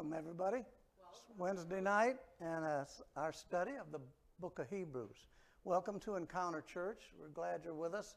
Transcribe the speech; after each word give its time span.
Welcome, 0.00 0.16
everybody. 0.16 0.64
It's 1.10 1.20
Wednesday 1.36 1.82
night, 1.82 2.16
and 2.40 2.64
uh, 2.64 2.84
our 3.16 3.32
study 3.34 3.72
of 3.72 3.92
the 3.92 4.00
book 4.40 4.58
of 4.58 4.70
Hebrews. 4.70 5.26
Welcome 5.64 6.00
to 6.00 6.16
Encounter 6.16 6.62
Church. 6.62 7.12
We're 7.20 7.28
glad 7.28 7.60
you're 7.64 7.74
with 7.74 7.92
us. 7.92 8.14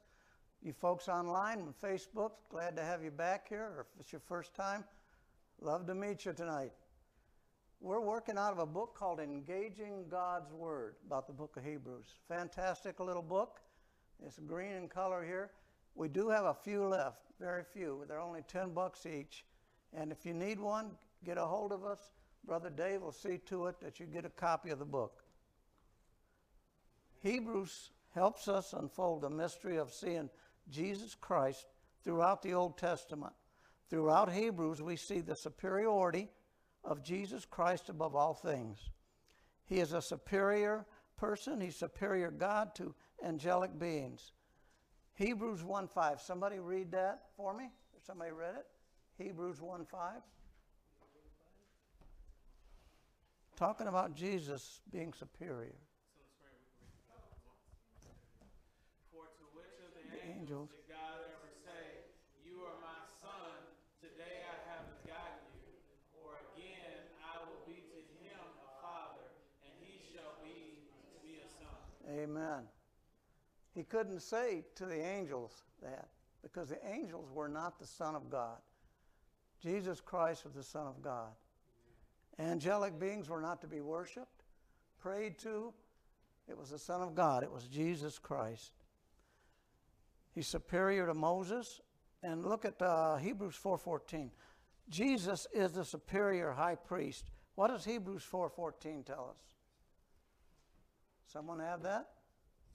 You 0.61 0.71
folks 0.71 1.09
online 1.09 1.59
and 1.59 1.73
Facebook, 1.77 2.31
glad 2.49 2.77
to 2.77 2.83
have 2.83 3.03
you 3.03 3.11
back 3.11 3.49
here, 3.49 3.63
or 3.63 3.81
if 3.81 3.99
it's 3.99 4.13
your 4.13 4.21
first 4.21 4.55
time, 4.55 4.85
love 5.59 5.85
to 5.87 5.93
meet 5.93 6.23
you 6.23 6.31
tonight. 6.31 6.71
We're 7.81 7.99
working 7.99 8.37
out 8.37 8.53
of 8.53 8.59
a 8.59 8.65
book 8.65 8.95
called 8.95 9.19
Engaging 9.19 10.05
God's 10.09 10.53
Word 10.53 10.95
about 11.05 11.27
the 11.27 11.33
book 11.33 11.57
of 11.57 11.65
Hebrews. 11.65 12.07
Fantastic 12.29 13.01
little 13.01 13.21
book. 13.21 13.59
It's 14.25 14.39
green 14.39 14.71
in 14.71 14.87
color 14.87 15.21
here. 15.21 15.51
We 15.95 16.07
do 16.07 16.29
have 16.29 16.45
a 16.45 16.53
few 16.53 16.85
left, 16.85 17.23
very 17.41 17.65
few. 17.65 18.05
They're 18.07 18.21
only 18.21 18.43
10 18.47 18.73
bucks 18.73 19.05
each. 19.05 19.43
And 19.93 20.13
if 20.13 20.25
you 20.25 20.33
need 20.33 20.61
one, 20.61 20.91
get 21.25 21.37
a 21.37 21.45
hold 21.45 21.71
of 21.71 21.83
us. 21.83 21.99
Brother 22.45 22.69
Dave 22.69 23.01
will 23.01 23.11
see 23.11 23.37
to 23.45 23.67
it 23.67 23.79
that 23.81 23.99
you 23.99 24.05
get 24.05 24.25
a 24.25 24.29
copy 24.29 24.69
of 24.69 24.79
the 24.79 24.85
book. 24.85 25.23
Hebrews 27.21 27.91
helps 28.13 28.47
us 28.47 28.73
unfold 28.73 29.21
the 29.21 29.29
mystery 29.29 29.77
of 29.77 29.91
seeing 29.91 30.29
Jesus 30.69 31.15
Christ 31.15 31.65
throughout 32.03 32.41
the 32.41 32.53
Old 32.53 32.77
Testament. 32.77 33.33
Throughout 33.89 34.31
Hebrews, 34.31 34.81
we 34.81 34.95
see 34.95 35.21
the 35.21 35.35
superiority 35.35 36.29
of 36.83 37.03
Jesus 37.03 37.45
Christ 37.45 37.89
above 37.89 38.15
all 38.15 38.33
things. 38.33 38.89
He 39.65 39.79
is 39.79 39.93
a 39.93 40.01
superior 40.01 40.85
person, 41.17 41.61
he's 41.61 41.75
superior 41.75 42.31
God 42.31 42.75
to 42.75 42.93
angelic 43.23 43.77
beings. 43.79 44.33
Hebrews 45.15 45.63
1 45.63 45.87
5. 45.87 46.21
Somebody 46.21 46.59
read 46.59 46.91
that 46.91 47.21
for 47.37 47.53
me? 47.53 47.69
Somebody 48.05 48.31
read 48.31 48.55
it? 48.55 48.65
Hebrews 49.23 49.61
1 49.61 49.85
5. 49.85 49.99
Talking 53.63 53.87
about 53.87 54.13
Jesus 54.13 54.81
being 54.91 55.13
superior. 55.13 55.79
For 59.07 59.23
to 59.23 59.45
which 59.55 59.79
of 59.79 59.95
the 59.95 60.03
angels 60.27 60.67
did 60.67 60.91
God 60.91 61.23
ever 61.31 61.47
say, 61.63 62.03
You 62.43 62.59
are 62.59 62.75
my 62.83 62.99
son, 63.23 63.55
today 64.03 64.43
I 64.43 64.59
have 64.67 64.83
begotten 64.99 65.47
you? 65.55 65.79
Or 66.11 66.43
again, 66.51 67.07
I 67.23 67.39
will 67.47 67.63
be 67.63 67.79
to 67.87 67.99
him 68.19 68.35
a 68.35 68.69
father, 68.83 69.31
and 69.63 69.71
he 69.79 70.11
shall 70.11 70.35
be 70.43 70.83
to 70.83 71.15
me 71.23 71.39
a 71.39 71.47
son. 71.55 72.19
Amen. 72.19 72.67
He 73.73 73.83
couldn't 73.83 74.19
say 74.19 74.65
to 74.75 74.85
the 74.85 74.99
angels 74.99 75.63
that 75.81 76.09
because 76.41 76.67
the 76.67 76.85
angels 76.85 77.31
were 77.31 77.47
not 77.47 77.79
the 77.79 77.87
Son 77.87 78.13
of 78.13 78.29
God. 78.29 78.59
Jesus 79.61 80.01
Christ 80.01 80.43
was 80.43 80.53
the 80.53 80.63
Son 80.63 80.85
of 80.85 81.01
God. 81.01 81.31
Angelic 82.39 82.99
beings 82.99 83.29
were 83.29 83.41
not 83.41 83.61
to 83.61 83.67
be 83.67 83.81
worshiped, 83.81 84.43
prayed 84.99 85.37
to. 85.39 85.73
It 86.47 86.57
was 86.57 86.69
the 86.69 86.79
Son 86.79 87.01
of 87.01 87.15
God. 87.15 87.43
It 87.43 87.51
was 87.51 87.63
Jesus 87.65 88.17
Christ. 88.19 88.73
He's 90.33 90.47
superior 90.47 91.05
to 91.07 91.13
Moses. 91.13 91.81
And 92.23 92.45
look 92.45 92.63
at 92.63 92.81
uh, 92.81 93.17
Hebrews 93.17 93.59
4.14. 93.61 94.29
Jesus 94.89 95.47
is 95.53 95.73
the 95.73 95.83
superior 95.83 96.51
high 96.51 96.75
priest. 96.75 97.31
What 97.55 97.67
does 97.67 97.85
Hebrews 97.85 98.23
4.14 98.29 99.05
tell 99.05 99.29
us? 99.29 99.43
Someone 101.27 101.59
have 101.59 101.83
that? 101.83 102.07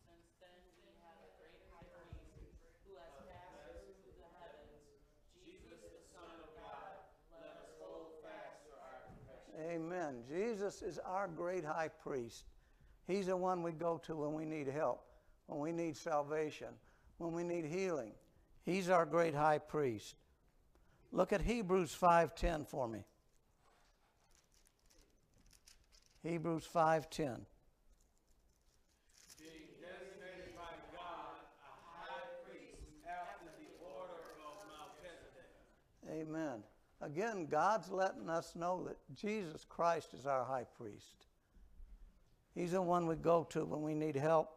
Since 0.05 0.29
then 0.43 0.53
we 0.83 0.93
have 1.01 1.17
a 1.23 1.31
great 1.41 1.63
high 1.73 1.89
priest 2.11 2.59
who 2.85 2.99
has 3.01 3.15
passed 3.25 3.65
through 3.73 4.19
the 4.19 4.29
heavens, 4.43 4.83
Jesus 5.47 5.79
the 5.79 6.03
Son 6.13 6.29
of 6.43 6.51
God. 6.61 7.09
Let 7.39 7.55
us 7.65 7.73
hold 7.81 8.21
fast 8.21 8.69
to 8.69 8.77
our 8.77 8.99
confession. 9.09 9.48
Amen. 9.61 10.23
Jesus 10.31 10.83
is 10.83 10.99
our 11.05 11.27
great 11.27 11.65
high 11.65 11.89
priest. 11.89 12.45
He's 13.07 13.27
the 13.27 13.37
one 13.37 13.63
we 13.63 13.73
go 13.73 14.01
to 14.05 14.15
when 14.15 14.35
we 14.35 14.45
need 14.45 14.69
help, 14.69 15.05
when 15.47 15.59
we 15.59 15.73
need 15.73 15.97
salvation, 15.97 16.69
when 17.17 17.33
we 17.33 17.43
need 17.43 17.65
healing. 17.65 18.13
He's 18.65 18.89
our 18.89 19.07
great 19.07 19.35
high 19.35 19.59
priest. 19.59 20.15
Look 21.11 21.33
at 21.33 21.41
Hebrews 21.41 21.95
5:10 21.95 22.67
for 22.67 22.87
me. 22.87 23.05
Hebrews 26.23 26.67
5:10. 26.67 27.47
Being 29.39 29.69
designated 29.81 30.55
by 30.55 30.75
God 30.93 31.41
a 31.65 31.73
high 31.89 32.27
priest 32.45 32.83
after 33.09 33.49
the 33.59 33.71
order 33.83 34.37
of 34.45 34.55
Melchizedek. 34.69 35.51
Amen. 36.11 36.63
Again, 37.01 37.47
God's 37.49 37.91
letting 37.91 38.29
us 38.29 38.55
know 38.57 38.85
that 38.87 38.97
Jesus 39.15 39.65
Christ 39.69 40.15
is 40.15 40.27
our 40.27 40.45
high 40.45 40.67
priest. 40.77 41.27
He's 42.55 42.73
the 42.73 42.83
one 42.83 43.07
we 43.07 43.15
go 43.15 43.45
to 43.51 43.65
when 43.65 43.83
we 43.83 43.95
need 43.95 44.17
help, 44.17 44.51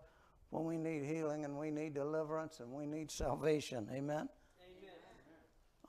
when 0.49 0.65
we 0.65 0.77
need 0.77 1.03
healing, 1.03 1.45
and 1.45 1.57
we 1.57 1.69
need 1.69 1.93
deliverance, 1.93 2.59
and 2.59 2.71
we 2.71 2.87
need 2.87 3.11
salvation. 3.11 3.87
Amen? 3.91 4.27
Amen. 4.27 4.29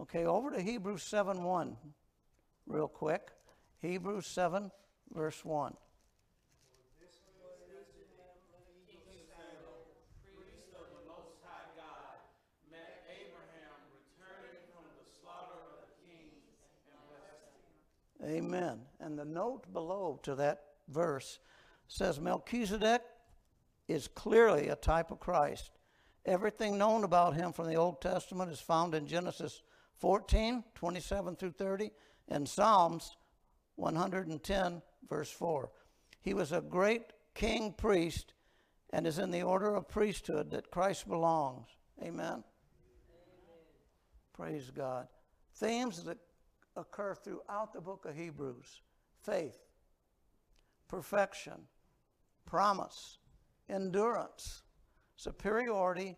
Okay, 0.00 0.24
over 0.24 0.50
to 0.50 0.60
Hebrews 0.60 1.02
7 1.02 1.42
1, 1.42 1.76
real 2.66 2.88
quick. 2.88 3.30
Hebrews 3.80 4.26
7, 4.26 4.70
verse 5.14 5.44
1. 5.44 5.74
priest 10.36 10.74
of 10.74 10.86
the 10.90 11.02
Most 11.06 11.38
High 11.44 11.70
God, 11.76 12.18
met 12.70 13.04
Abraham 13.08 13.78
returning 13.92 14.58
from 14.72 14.86
the 14.96 15.06
slaughter 15.20 15.58
of 15.70 15.86
the 15.86 15.90
kings 16.02 16.44
and 16.88 16.98
blessed 17.08 17.52
him. 17.52 17.72
Amen. 18.24 18.80
And 19.00 19.18
the 19.18 19.24
note 19.24 19.72
below 19.72 20.20
to 20.22 20.34
that 20.36 20.64
verse 20.88 21.38
says 21.88 22.20
Melchizedek 22.20 23.02
is 23.88 24.08
clearly 24.08 24.68
a 24.68 24.76
type 24.76 25.10
of 25.10 25.20
Christ. 25.20 25.70
Everything 26.24 26.78
known 26.78 27.04
about 27.04 27.34
him 27.34 27.52
from 27.52 27.66
the 27.66 27.74
Old 27.74 28.00
Testament 28.00 28.50
is 28.50 28.60
found 28.60 28.94
in 28.94 29.06
Genesis 29.06 29.62
14, 29.98 30.62
27 30.74 31.36
through 31.36 31.50
30, 31.52 31.90
and 32.28 32.48
Psalms 32.48 33.16
110, 33.76 34.82
verse 35.08 35.30
4. 35.30 35.70
He 36.20 36.34
was 36.34 36.52
a 36.52 36.60
great 36.60 37.12
king 37.34 37.72
priest 37.72 38.34
and 38.90 39.06
is 39.06 39.18
in 39.18 39.30
the 39.30 39.42
order 39.42 39.74
of 39.74 39.88
priesthood 39.88 40.50
that 40.52 40.70
Christ 40.70 41.08
belongs. 41.08 41.66
Amen. 42.02 42.44
Praise 44.32 44.70
God. 44.70 45.08
Themes 45.54 46.04
that 46.04 46.18
occur 46.76 47.14
throughout 47.14 47.72
the 47.72 47.80
book 47.80 48.04
of 48.08 48.14
Hebrews 48.16 48.80
faith, 49.22 49.58
perfection, 50.88 51.66
promise, 52.46 53.18
endurance, 53.68 54.62
superiority, 55.16 56.16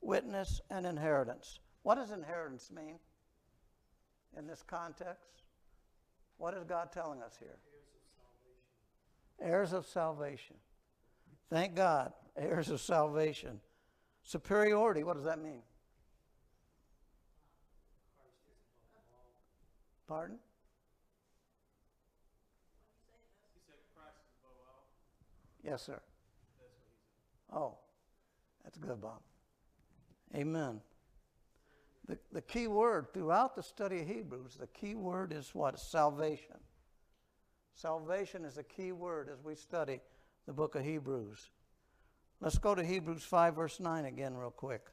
witness, 0.00 0.60
and 0.70 0.86
inheritance. 0.86 1.60
What 1.82 1.96
does 1.96 2.10
inheritance 2.10 2.70
mean 2.74 2.98
in 4.36 4.46
this 4.46 4.62
context? 4.62 5.42
What 6.38 6.54
is 6.54 6.64
God 6.64 6.92
telling 6.92 7.22
us 7.22 7.36
here? 7.38 7.58
Heirs 9.40 9.72
of 9.72 9.86
salvation. 9.86 10.56
Thank 11.50 11.74
God, 11.74 12.12
heirs 12.36 12.70
of 12.70 12.80
salvation. 12.80 13.60
Superiority, 14.22 15.04
what 15.04 15.16
does 15.16 15.24
that 15.24 15.42
mean? 15.42 15.62
Pardon? 20.08 20.38
Yes, 25.62 25.82
sir. 25.82 26.00
Oh, 27.52 27.76
that's 28.64 28.78
good, 28.78 29.02
Bob. 29.02 29.20
Amen. 30.34 30.80
The, 32.06 32.18
the 32.32 32.40
key 32.40 32.68
word 32.68 33.12
throughout 33.12 33.54
the 33.54 33.62
study 33.62 34.00
of 34.00 34.08
Hebrews, 34.08 34.56
the 34.58 34.66
key 34.66 34.94
word 34.94 35.32
is 35.32 35.50
what? 35.54 35.78
Salvation. 35.78 36.56
Salvation 37.74 38.46
is 38.46 38.54
the 38.54 38.62
key 38.62 38.92
word 38.92 39.28
as 39.30 39.44
we 39.44 39.54
study 39.54 40.00
the 40.46 40.52
book 40.54 40.74
of 40.74 40.84
Hebrews. 40.84 41.50
Let's 42.40 42.58
go 42.58 42.74
to 42.74 42.82
Hebrews 42.82 43.24
5, 43.24 43.56
verse 43.56 43.78
9 43.78 44.06
again, 44.06 44.34
real 44.34 44.50
quick. 44.50 44.86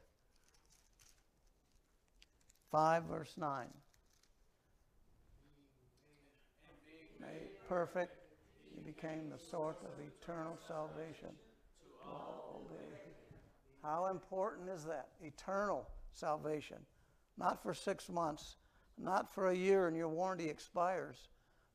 5, 2.72 3.04
verse 3.04 3.34
9. 3.38 3.68
Made 7.20 7.50
perfect, 7.68 8.18
he 8.74 8.82
became 8.82 9.30
the 9.30 9.40
source 9.40 9.78
of 9.84 9.92
eternal 10.06 10.58
salvation 10.68 11.30
to 11.30 12.10
all. 12.10 12.46
How 13.86 14.08
important 14.08 14.68
is 14.70 14.84
that? 14.86 15.10
Eternal 15.22 15.88
salvation. 16.12 16.78
Not 17.38 17.62
for 17.62 17.74
six 17.74 18.10
months, 18.10 18.56
not 18.98 19.32
for 19.32 19.50
a 19.50 19.56
year 19.56 19.88
and 19.88 19.96
your 19.96 20.10
warranty 20.10 20.50
expires, 20.50 21.30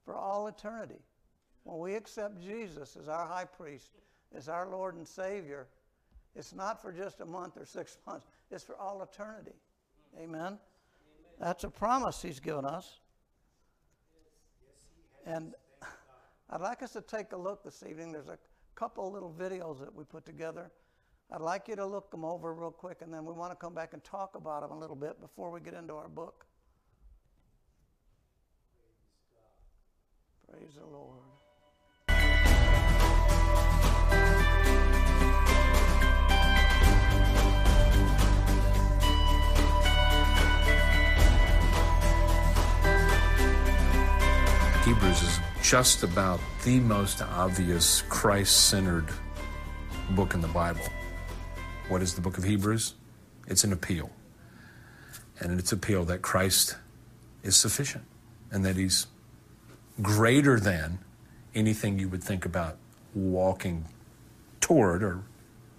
for 0.04 0.16
all 0.16 0.48
eternity. 0.48 0.98
When 1.62 1.78
we 1.78 1.94
accept 1.94 2.40
Jesus 2.42 2.96
as 2.96 3.08
our 3.08 3.26
high 3.26 3.44
priest, 3.44 3.92
as 4.34 4.48
our 4.48 4.68
Lord 4.68 4.96
and 4.96 5.06
Savior, 5.06 5.68
it's 6.34 6.52
not 6.52 6.82
for 6.82 6.92
just 6.92 7.20
a 7.20 7.26
month 7.26 7.56
or 7.56 7.64
six 7.64 7.98
months, 8.06 8.26
it's 8.50 8.64
for 8.64 8.76
all 8.76 9.02
eternity. 9.02 9.54
Amen? 10.20 10.58
That's 11.38 11.62
a 11.62 11.70
promise 11.70 12.22
He's 12.22 12.40
given 12.40 12.64
us. 12.64 12.99
And 15.26 15.54
I'd 16.50 16.60
like 16.60 16.82
us 16.82 16.92
to 16.92 17.00
take 17.00 17.32
a 17.32 17.36
look 17.36 17.62
this 17.64 17.82
evening. 17.88 18.12
There's 18.12 18.28
a 18.28 18.38
couple 18.74 19.10
little 19.12 19.34
videos 19.38 19.80
that 19.80 19.94
we 19.94 20.04
put 20.04 20.24
together. 20.24 20.70
I'd 21.32 21.40
like 21.40 21.68
you 21.68 21.76
to 21.76 21.86
look 21.86 22.10
them 22.10 22.24
over 22.24 22.52
real 22.52 22.72
quick, 22.72 23.02
and 23.02 23.14
then 23.14 23.24
we 23.24 23.32
want 23.32 23.52
to 23.52 23.56
come 23.56 23.72
back 23.72 23.92
and 23.92 24.02
talk 24.02 24.34
about 24.34 24.62
them 24.62 24.72
a 24.72 24.78
little 24.78 24.96
bit 24.96 25.20
before 25.20 25.50
we 25.50 25.60
get 25.60 25.74
into 25.74 25.94
our 25.94 26.08
book. 26.08 26.46
Praise 30.50 30.74
the 30.74 30.86
Lord. 30.86 31.39
Hebrews 44.84 45.22
is 45.22 45.38
just 45.62 46.02
about 46.04 46.40
the 46.64 46.80
most 46.80 47.20
obvious 47.20 48.00
Christ 48.08 48.68
centered 48.70 49.06
book 50.12 50.32
in 50.32 50.40
the 50.40 50.48
Bible. 50.48 50.80
What 51.88 52.00
is 52.00 52.14
the 52.14 52.22
book 52.22 52.38
of 52.38 52.44
Hebrews? 52.44 52.94
It's 53.46 53.62
an 53.62 53.74
appeal. 53.74 54.10
And 55.38 55.60
it's 55.60 55.70
appeal 55.70 56.04
that 56.06 56.22
Christ 56.22 56.76
is 57.42 57.56
sufficient 57.56 58.04
and 58.50 58.64
that 58.64 58.76
he's 58.76 59.06
greater 60.00 60.58
than 60.58 60.98
anything 61.54 61.98
you 61.98 62.08
would 62.08 62.24
think 62.24 62.46
about 62.46 62.78
walking 63.14 63.84
toward 64.62 65.02
or 65.02 65.20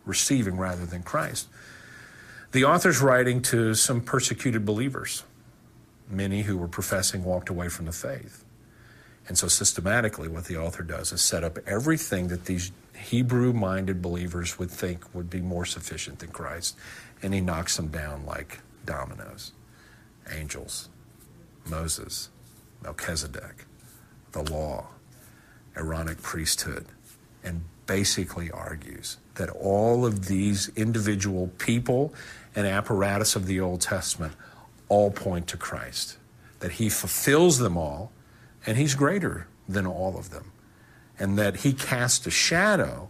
receiving 0.05 0.57
rather 0.57 0.85
than 0.85 1.01
Christ. 1.01 1.47
The 2.51 2.65
author's 2.65 3.01
writing 3.01 3.41
to 3.43 3.73
some 3.73 4.01
persecuted 4.01 4.63
believers. 4.63 5.23
Many 6.07 6.43
who 6.43 6.55
were 6.55 6.67
professing 6.67 7.23
walked 7.23 7.49
away 7.49 7.67
from 7.67 7.85
the 7.87 7.91
faith. 7.91 8.45
And 9.27 9.37
so, 9.37 9.47
systematically, 9.47 10.27
what 10.27 10.45
the 10.45 10.57
author 10.57 10.83
does 10.83 11.11
is 11.11 11.21
set 11.21 11.43
up 11.43 11.57
everything 11.67 12.27
that 12.29 12.45
these 12.45 12.71
Hebrew 12.95 13.53
minded 13.53 14.01
believers 14.01 14.59
would 14.59 14.71
think 14.71 15.13
would 15.13 15.29
be 15.29 15.41
more 15.41 15.65
sufficient 15.65 16.19
than 16.19 16.31
Christ, 16.31 16.75
and 17.21 17.33
he 17.33 17.41
knocks 17.41 17.77
them 17.77 17.87
down 17.87 18.25
like 18.25 18.59
dominoes. 18.85 19.51
Angels, 20.31 20.89
Moses, 21.65 22.29
Melchizedek, 22.83 23.65
the 24.31 24.43
law, 24.43 24.87
Aaronic 25.75 26.21
priesthood, 26.21 26.85
and 27.43 27.61
basically 27.85 28.51
argues 28.51 29.17
that 29.35 29.49
all 29.49 30.05
of 30.05 30.27
these 30.27 30.69
individual 30.75 31.47
people 31.57 32.13
and 32.55 32.67
apparatus 32.67 33.35
of 33.35 33.47
the 33.47 33.59
Old 33.59 33.81
Testament 33.81 34.33
all 34.89 35.11
point 35.11 35.47
to 35.47 35.57
Christ, 35.57 36.17
that 36.59 36.73
he 36.73 36.89
fulfills 36.89 37.57
them 37.57 37.77
all 37.77 38.11
and 38.65 38.77
he's 38.77 38.95
greater 38.95 39.47
than 39.67 39.85
all 39.85 40.17
of 40.17 40.29
them. 40.29 40.51
And 41.19 41.37
that 41.37 41.57
he 41.57 41.73
casts 41.73 42.25
a 42.25 42.31
shadow 42.31 43.09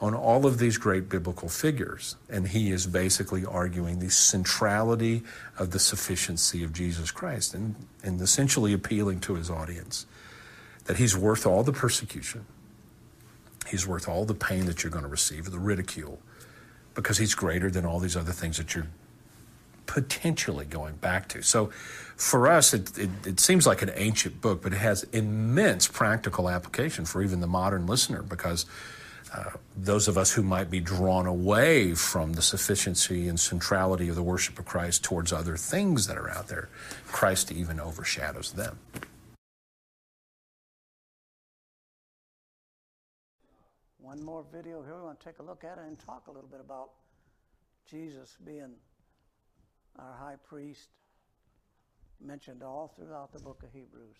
on 0.00 0.14
all 0.14 0.46
of 0.46 0.58
these 0.58 0.76
great 0.78 1.08
biblical 1.08 1.48
figures. 1.48 2.16
And 2.28 2.48
he 2.48 2.70
is 2.70 2.86
basically 2.86 3.44
arguing 3.44 3.98
the 3.98 4.10
centrality 4.10 5.22
of 5.58 5.70
the 5.72 5.78
sufficiency 5.78 6.62
of 6.62 6.72
Jesus 6.72 7.10
Christ 7.10 7.54
and, 7.54 7.74
and 8.02 8.20
essentially 8.20 8.72
appealing 8.72 9.20
to 9.20 9.34
his 9.34 9.50
audience 9.50 10.06
that 10.84 10.96
he's 10.96 11.16
worth 11.16 11.46
all 11.46 11.62
the 11.62 11.72
persecution, 11.72 12.46
he's 13.68 13.86
worth 13.86 14.08
all 14.08 14.24
the 14.24 14.34
pain 14.34 14.64
that 14.66 14.82
you're 14.82 14.90
going 14.90 15.04
to 15.04 15.10
receive, 15.10 15.50
the 15.50 15.58
ridicule, 15.58 16.18
because 16.94 17.18
he's 17.18 17.34
greater 17.34 17.70
than 17.70 17.84
all 17.84 17.98
these 17.98 18.16
other 18.16 18.32
things 18.32 18.56
that 18.56 18.74
you're 18.74 18.86
potentially 19.88 20.66
going 20.66 20.94
back 20.96 21.28
to. 21.30 21.42
So 21.42 21.70
for 22.16 22.46
us, 22.46 22.72
it, 22.72 22.96
it, 22.96 23.10
it, 23.26 23.40
seems 23.40 23.66
like 23.66 23.82
an 23.82 23.90
ancient 23.94 24.40
book, 24.40 24.62
but 24.62 24.72
it 24.72 24.78
has 24.78 25.02
immense 25.12 25.88
practical 25.88 26.48
application 26.48 27.04
for 27.04 27.22
even 27.22 27.40
the 27.40 27.48
modern 27.48 27.86
listener 27.86 28.22
because 28.22 28.66
uh, 29.34 29.50
those 29.76 30.06
of 30.06 30.16
us 30.16 30.32
who 30.32 30.42
might 30.42 30.70
be 30.70 30.78
drawn 30.78 31.26
away 31.26 31.94
from 31.94 32.34
the 32.34 32.42
sufficiency 32.42 33.28
and 33.28 33.40
centrality 33.40 34.08
of 34.08 34.14
the 34.14 34.22
worship 34.22 34.58
of 34.58 34.66
Christ 34.66 35.02
towards 35.02 35.32
other 35.32 35.56
things 35.56 36.06
that 36.06 36.16
are 36.16 36.30
out 36.30 36.48
there, 36.48 36.68
Christ 37.06 37.50
even 37.50 37.80
overshadows 37.80 38.52
them. 38.52 38.78
One 43.98 44.22
more 44.22 44.44
video 44.52 44.82
here. 44.82 44.96
We 44.96 45.02
want 45.02 45.20
to 45.20 45.24
take 45.24 45.38
a 45.38 45.42
look 45.42 45.64
at 45.64 45.78
it 45.78 45.84
and 45.86 45.98
talk 45.98 46.28
a 46.28 46.30
little 46.30 46.48
bit 46.48 46.60
about 46.60 46.90
Jesus 47.90 48.36
being 48.44 48.72
our 49.98 50.14
high 50.18 50.36
priest 50.48 50.88
mentioned 52.20 52.62
all 52.62 52.92
throughout 52.96 53.32
the 53.32 53.40
book 53.40 53.62
of 53.62 53.72
Hebrews. 53.72 54.16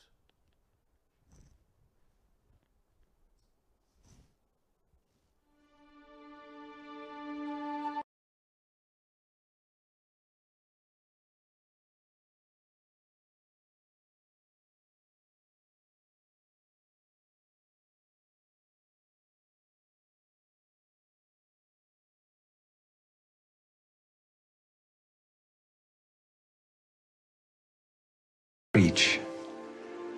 Preach, 28.79 29.19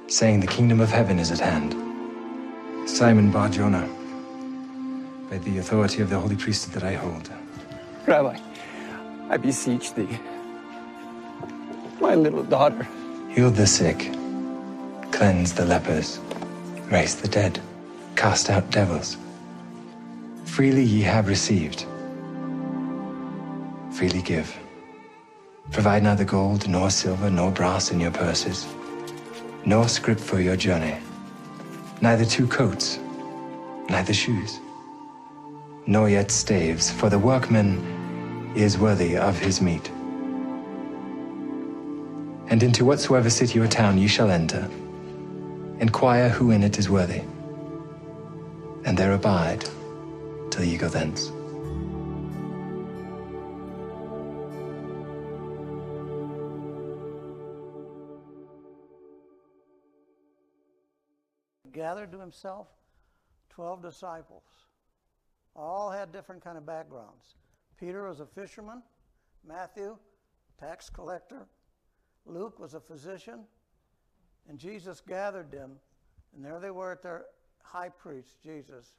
saying, 0.06 0.40
The 0.40 0.46
kingdom 0.46 0.80
of 0.80 0.90
heaven 0.90 1.18
is 1.18 1.30
at 1.30 1.40
hand. 1.40 1.72
Simon 2.86 3.32
Bar 3.32 3.48
Jonah, 3.48 3.88
by 5.30 5.38
the 5.38 5.56
authority 5.56 6.02
of 6.02 6.10
the 6.10 6.18
holy 6.18 6.36
priesthood 6.36 6.74
that 6.74 6.84
I 6.84 6.92
hold. 6.92 7.30
Rabbi, 8.06 8.38
I 9.30 9.36
beseech 9.38 9.94
thee, 9.94 10.18
my 12.02 12.14
little 12.14 12.42
daughter. 12.42 12.86
Heal 13.30 13.50
the 13.50 13.66
sick, 13.66 14.12
cleanse 15.10 15.54
the 15.54 15.64
lepers, 15.64 16.20
raise 16.90 17.14
the 17.14 17.28
dead, 17.28 17.58
cast 18.14 18.50
out 18.50 18.70
devils. 18.70 19.16
Freely 20.44 20.84
ye 20.84 21.00
have 21.00 21.28
received, 21.28 21.86
freely 23.90 24.20
give. 24.20 24.54
Provide 25.70 26.02
neither 26.02 26.24
gold, 26.24 26.68
nor 26.68 26.90
silver, 26.90 27.30
nor 27.30 27.52
brass 27.52 27.92
in 27.92 28.00
your 28.00 28.10
purses, 28.10 28.66
nor 29.64 29.88
scrip 29.88 30.18
for 30.18 30.40
your 30.40 30.56
journey, 30.56 30.96
neither 32.00 32.24
two 32.24 32.48
coats, 32.48 32.98
neither 33.88 34.12
shoes, 34.12 34.58
nor 35.86 36.10
yet 36.10 36.32
staves, 36.32 36.90
for 36.90 37.08
the 37.08 37.18
workman 37.18 38.52
is 38.56 38.78
worthy 38.78 39.16
of 39.16 39.38
his 39.38 39.60
meat. 39.60 39.88
And 42.48 42.62
into 42.64 42.84
whatsoever 42.84 43.30
city 43.30 43.60
or 43.60 43.68
town 43.68 43.96
ye 43.96 44.08
shall 44.08 44.30
enter, 44.30 44.68
inquire 45.78 46.28
who 46.28 46.50
in 46.50 46.64
it 46.64 46.80
is 46.80 46.90
worthy, 46.90 47.22
and 48.84 48.98
there 48.98 49.12
abide 49.12 49.64
till 50.50 50.64
ye 50.64 50.76
go 50.76 50.88
thence. 50.88 51.30
Gathered 61.90 62.12
to 62.12 62.20
himself 62.20 62.68
12 63.48 63.82
disciples. 63.82 64.44
All 65.56 65.90
had 65.90 66.12
different 66.12 66.42
kind 66.42 66.56
of 66.56 66.64
backgrounds. 66.64 67.34
Peter 67.80 68.06
was 68.06 68.20
a 68.20 68.26
fisherman, 68.26 68.80
Matthew, 69.44 69.96
tax 70.60 70.88
collector, 70.88 71.48
Luke 72.26 72.60
was 72.60 72.74
a 72.74 72.80
physician, 72.80 73.40
and 74.48 74.56
Jesus 74.56 75.00
gathered 75.00 75.50
them, 75.50 75.72
and 76.32 76.44
there 76.44 76.60
they 76.60 76.70
were 76.70 76.92
at 76.92 77.02
their 77.02 77.24
high 77.64 77.88
priest, 77.88 78.40
Jesus. 78.40 78.92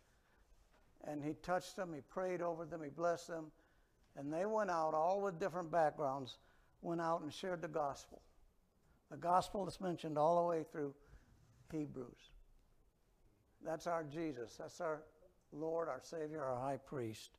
And 1.05 1.23
he 1.23 1.35
touched 1.35 1.77
them, 1.77 1.93
he 1.93 2.01
prayed 2.01 2.41
over 2.41 2.65
them, 2.65 2.83
he 2.83 2.89
blessed 2.89 3.27
them, 3.29 3.51
and 4.17 4.33
they 4.33 4.45
went 4.45 4.69
out, 4.69 4.93
all 4.93 5.21
with 5.21 5.39
different 5.39 5.71
backgrounds, 5.71 6.39
went 6.81 6.99
out 6.99 7.21
and 7.21 7.31
shared 7.31 7.61
the 7.61 7.69
gospel. 7.69 8.21
The 9.09 9.17
gospel 9.17 9.65
is 9.65 9.79
mentioned 9.79 10.17
all 10.17 10.41
the 10.41 10.49
way 10.49 10.65
through 10.69 10.93
Hebrews. 11.71 12.31
That's 13.65 13.87
our 13.87 14.03
Jesus. 14.03 14.55
That's 14.59 14.81
our 14.81 15.03
Lord, 15.51 15.87
our 15.87 16.01
Savior, 16.01 16.43
our 16.43 16.59
high 16.59 16.77
priest. 16.77 17.31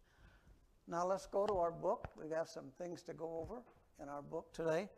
Now 0.88 1.06
let's 1.06 1.26
go 1.26 1.46
to 1.46 1.54
our 1.54 1.70
book. 1.70 2.08
We 2.20 2.28
got 2.28 2.48
some 2.48 2.70
things 2.78 3.02
to 3.04 3.14
go 3.14 3.38
over 3.40 3.62
in 4.02 4.08
our 4.08 4.22
book 4.22 4.52
today. 4.52 4.88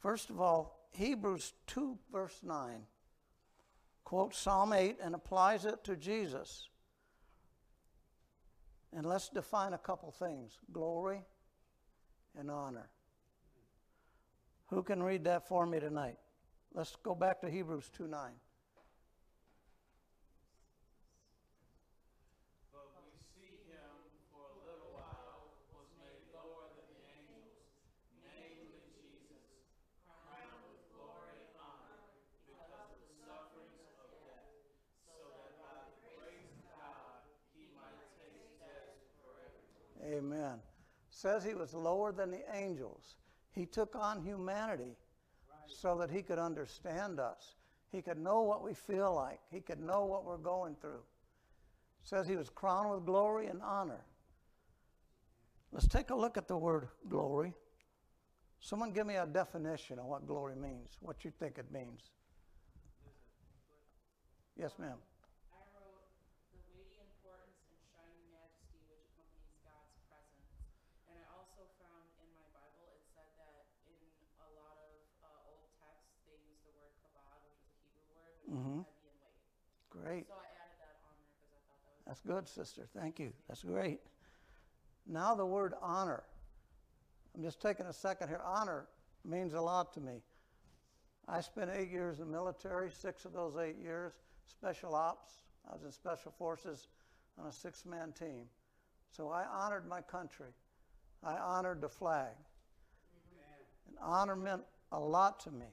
First 0.00 0.30
of 0.30 0.40
all, 0.40 0.88
Hebrews 0.92 1.54
2, 1.66 1.98
verse 2.12 2.40
9 2.42 2.82
quotes 4.04 4.38
Psalm 4.38 4.72
8 4.72 4.96
and 5.02 5.14
applies 5.14 5.64
it 5.66 5.84
to 5.84 5.96
Jesus. 5.96 6.68
And 8.96 9.04
let's 9.04 9.28
define 9.28 9.74
a 9.74 9.78
couple 9.78 10.10
things 10.10 10.58
glory 10.72 11.20
and 12.38 12.50
honor. 12.50 12.88
Who 14.68 14.82
can 14.82 15.02
read 15.02 15.24
that 15.24 15.48
for 15.48 15.66
me 15.66 15.80
tonight? 15.80 16.16
Let's 16.74 16.94
go 17.02 17.14
back 17.14 17.40
to 17.40 17.48
Hebrews 17.48 17.88
2 17.96 18.06
9. 18.06 18.30
But 22.70 22.84
we 22.92 23.08
see 23.32 23.56
him 23.64 23.92
for 24.28 24.44
a 24.44 24.56
little 24.68 24.92
while 24.92 25.56
was 25.72 25.88
made 25.96 26.20
lower 26.36 26.68
than 26.76 26.84
the 26.92 27.00
angels, 27.00 27.56
namely 28.20 28.76
Jesus, 28.92 29.40
crowned 30.04 30.60
with 30.68 30.84
glory 30.92 31.48
and 31.48 31.56
honor 31.56 32.04
because 32.44 32.68
of 32.76 32.92
the 32.92 33.08
sufferings 33.24 33.88
of 34.04 34.12
death, 34.20 34.52
so 35.08 35.16
that 35.16 35.56
by 35.64 35.80
the 35.80 35.96
grace 36.12 36.52
of 36.52 36.60
God 36.76 37.24
he 37.56 37.72
might 37.72 38.04
taste 38.20 38.52
death 38.60 39.00
for 39.16 39.32
everyone. 39.48 39.96
Amen. 40.04 40.60
Says 41.18 41.42
he 41.42 41.54
was 41.54 41.74
lower 41.74 42.12
than 42.12 42.30
the 42.30 42.44
angels. 42.54 43.16
He 43.50 43.66
took 43.66 43.96
on 43.96 44.22
humanity 44.22 44.96
so 45.66 45.96
that 45.98 46.10
he 46.10 46.22
could 46.22 46.38
understand 46.38 47.18
us. 47.18 47.56
He 47.90 48.02
could 48.02 48.18
know 48.18 48.42
what 48.42 48.62
we 48.62 48.72
feel 48.72 49.12
like. 49.14 49.40
He 49.50 49.60
could 49.60 49.80
know 49.80 50.04
what 50.04 50.24
we're 50.24 50.36
going 50.36 50.76
through. 50.80 51.02
Says 52.04 52.28
he 52.28 52.36
was 52.36 52.50
crowned 52.50 52.90
with 52.90 53.04
glory 53.04 53.48
and 53.48 53.60
honor. 53.62 54.04
Let's 55.72 55.88
take 55.88 56.10
a 56.10 56.14
look 56.14 56.36
at 56.36 56.46
the 56.46 56.56
word 56.56 56.86
glory. 57.08 57.52
Someone 58.60 58.92
give 58.92 59.06
me 59.06 59.16
a 59.16 59.26
definition 59.26 59.98
of 59.98 60.06
what 60.06 60.24
glory 60.24 60.54
means, 60.54 60.98
what 61.00 61.24
you 61.24 61.32
think 61.40 61.58
it 61.58 61.66
means. 61.72 62.12
Yes, 64.56 64.70
ma'am. 64.78 64.98
I 65.50 65.62
wrote 65.74 65.98
the 66.54 66.58
weighty 66.74 66.98
importance 67.02 67.58
and 67.74 67.78
shining 67.90 68.26
majesty 68.30 68.78
which 68.86 69.02
accompanies 69.10 69.58
God's 69.66 69.98
presence. 70.10 70.50
And 71.06 71.14
I 71.14 71.26
also 71.30 71.62
found 71.78 72.10
in 72.18 72.28
my 72.34 72.42
Bible, 72.50 72.90
it 72.90 73.02
said 73.14 73.30
that 73.38 73.70
in 73.86 74.02
a 74.42 74.50
lot 74.58 74.76
of 74.82 74.98
uh, 75.22 75.50
old 75.54 75.70
texts, 75.78 76.18
they 76.26 76.34
use 76.42 76.58
the 76.66 76.74
word 76.74 76.90
kabod, 76.98 77.38
which 77.46 77.58
is 77.62 77.70
a 77.70 77.78
Hebrew 77.86 78.02
word, 78.10 78.34
which 78.34 78.37
Mhm. 78.48 78.54
heavy 78.54 78.76
weight. 78.76 79.90
Great. 79.90 80.26
So 80.26 80.34
I 80.34 80.38
added 80.38 80.78
that 80.80 80.96
on 81.04 81.14
there 81.18 81.34
because 81.36 81.52
I 81.52 81.60
thought 81.68 81.80
that 81.84 81.96
was. 81.96 82.04
That's 82.06 82.20
good, 82.20 82.48
sister. 82.48 82.88
Thank 82.94 83.18
you. 83.18 83.32
That's 83.46 83.62
great. 83.62 84.00
Now, 85.06 85.34
the 85.34 85.46
word 85.46 85.74
honor. 85.80 86.24
I'm 87.34 87.42
just 87.42 87.60
taking 87.60 87.86
a 87.86 87.92
second 87.92 88.28
here. 88.28 88.40
Honor 88.44 88.88
means 89.24 89.54
a 89.54 89.60
lot 89.60 89.92
to 89.94 90.00
me. 90.00 90.22
I 91.28 91.40
spent 91.40 91.70
eight 91.70 91.90
years 91.90 92.20
in 92.20 92.26
the 92.26 92.32
military, 92.32 92.90
six 92.90 93.24
of 93.24 93.32
those 93.32 93.56
eight 93.56 93.76
years, 93.76 94.14
special 94.46 94.94
ops. 94.94 95.42
I 95.68 95.74
was 95.74 95.84
in 95.84 95.92
special 95.92 96.32
forces 96.32 96.88
on 97.38 97.46
a 97.46 97.52
six 97.52 97.84
man 97.84 98.12
team. 98.12 98.48
So 99.10 99.28
I 99.28 99.44
honored 99.44 99.86
my 99.86 100.00
country. 100.00 100.52
I 101.22 101.36
honored 101.36 101.80
the 101.80 101.88
flag. 101.88 102.34
And 103.88 103.98
honor 104.00 104.36
meant 104.36 104.62
a 104.92 104.98
lot 104.98 105.40
to 105.40 105.50
me. 105.50 105.66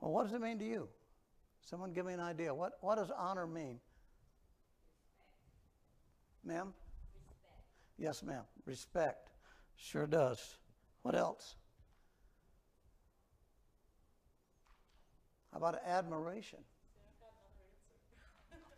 Well, 0.00 0.12
what 0.12 0.24
does 0.24 0.32
it 0.34 0.40
mean 0.40 0.58
to 0.58 0.64
you? 0.64 0.88
Someone 1.64 1.92
give 1.92 2.06
me 2.06 2.14
an 2.14 2.20
idea. 2.20 2.54
What, 2.54 2.72
what 2.80 2.96
does 2.96 3.10
honor 3.16 3.46
mean? 3.46 3.78
Ma'am? 6.44 6.72
Respect. 6.72 7.58
Yes, 7.98 8.22
ma'am. 8.22 8.42
Respect. 8.66 9.30
Sure 9.76 10.06
does. 10.06 10.56
What 11.02 11.14
else? 11.14 11.56
How 15.52 15.58
about 15.58 15.80
admiration? 15.84 16.60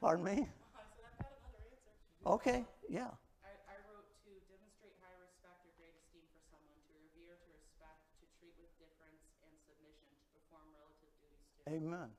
Pardon 0.00 0.24
me? 0.24 0.32
I 0.32 0.34
said 0.40 0.48
I've 0.74 1.22
got 1.22 1.30
another 1.38 1.68
answer. 1.78 2.26
Okay, 2.26 2.64
yeah. 2.90 3.12
I, 3.44 3.52
I 3.70 3.76
wrote 3.86 4.08
to 4.26 4.32
demonstrate 4.50 4.96
high 4.98 5.14
respect 5.20 5.62
or 5.62 5.70
great 5.78 5.94
esteem 5.94 6.26
for 6.34 6.42
someone, 6.50 6.80
to 6.88 6.92
revere, 6.96 7.38
to 7.38 7.48
respect, 7.54 8.02
to 8.18 8.26
treat 8.40 8.56
with 8.58 8.72
difference 8.82 9.22
and 9.46 9.52
submission, 9.62 10.10
to 10.10 10.26
perform 10.34 10.66
relative 10.74 11.12
duties 11.22 11.46
to. 11.46 11.76
Amen. 11.76 12.10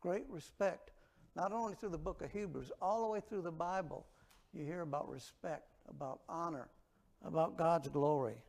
Great 0.00 0.24
respect. 0.28 0.90
Not 1.36 1.52
only 1.52 1.74
through 1.74 1.90
the 1.90 1.98
book 1.98 2.22
of 2.22 2.32
Hebrews, 2.32 2.72
all 2.80 3.02
the 3.02 3.08
way 3.08 3.20
through 3.20 3.42
the 3.42 3.52
Bible, 3.52 4.06
you 4.52 4.64
hear 4.64 4.80
about 4.80 5.08
respect, 5.08 5.68
about 5.88 6.20
honor, 6.28 6.68
about 7.24 7.56
God's 7.56 7.88
glory. 7.88 8.42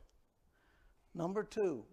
Number 1.14 1.44
two, 1.44 1.84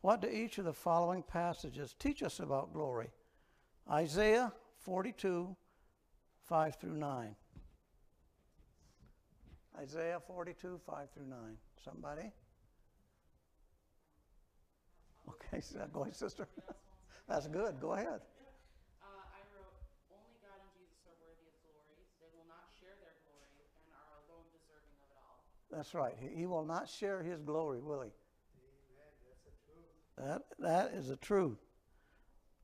what 0.00 0.20
do 0.20 0.28
each 0.28 0.58
of 0.58 0.64
the 0.64 0.72
following 0.72 1.22
passages 1.22 1.94
teach 1.98 2.22
us 2.22 2.40
about 2.40 2.72
glory? 2.72 3.10
Isaiah 3.90 4.52
42, 4.80 5.54
5 6.48 6.74
through 6.76 6.96
9. 6.96 7.36
Isaiah 9.78 10.20
42, 10.26 10.80
5 10.84 11.10
through 11.14 11.26
9. 11.26 11.38
Somebody? 11.84 12.32
Okay, 15.28 15.62
go 15.92 16.02
ahead, 16.02 16.16
sister. 16.16 16.48
That's 17.28 17.46
good. 17.46 17.80
Go 17.80 17.92
ahead. 17.94 18.20
Uh, 19.00 19.06
I 19.06 19.40
wrote, 19.54 19.76
only 20.12 20.36
God 20.42 20.58
and 20.58 20.70
Jesus 20.74 21.00
are 21.08 21.16
worthy 21.22 21.46
of 21.48 21.56
glory. 21.64 22.02
They 22.20 22.30
will 22.34 22.48
not 22.48 22.68
share 22.76 22.94
their 23.00 23.16
glory 23.24 23.56
and 23.78 23.90
are 23.94 24.22
alone 24.26 24.46
deserving 24.52 24.96
of 25.00 25.08
it 25.10 25.18
all. 25.22 25.40
That's 25.70 25.94
right. 25.94 26.14
He, 26.18 26.42
he 26.42 26.46
will 26.46 26.66
not 26.66 26.88
share 26.88 27.22
his 27.22 27.40
glory, 27.40 27.80
will 27.80 28.02
he? 28.02 28.12
That, 30.18 30.42
that 30.58 30.92
is 30.92 31.08
the 31.08 31.16
truth. 31.16 31.58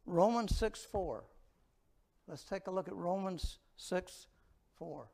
Romans 0.04 0.56
6 0.56 0.84
4. 0.84 1.24
Let's 2.28 2.44
take 2.44 2.66
a 2.66 2.70
look 2.70 2.88
at 2.88 2.94
Romans 2.94 3.58
6 3.76 4.26
4. 4.78 5.08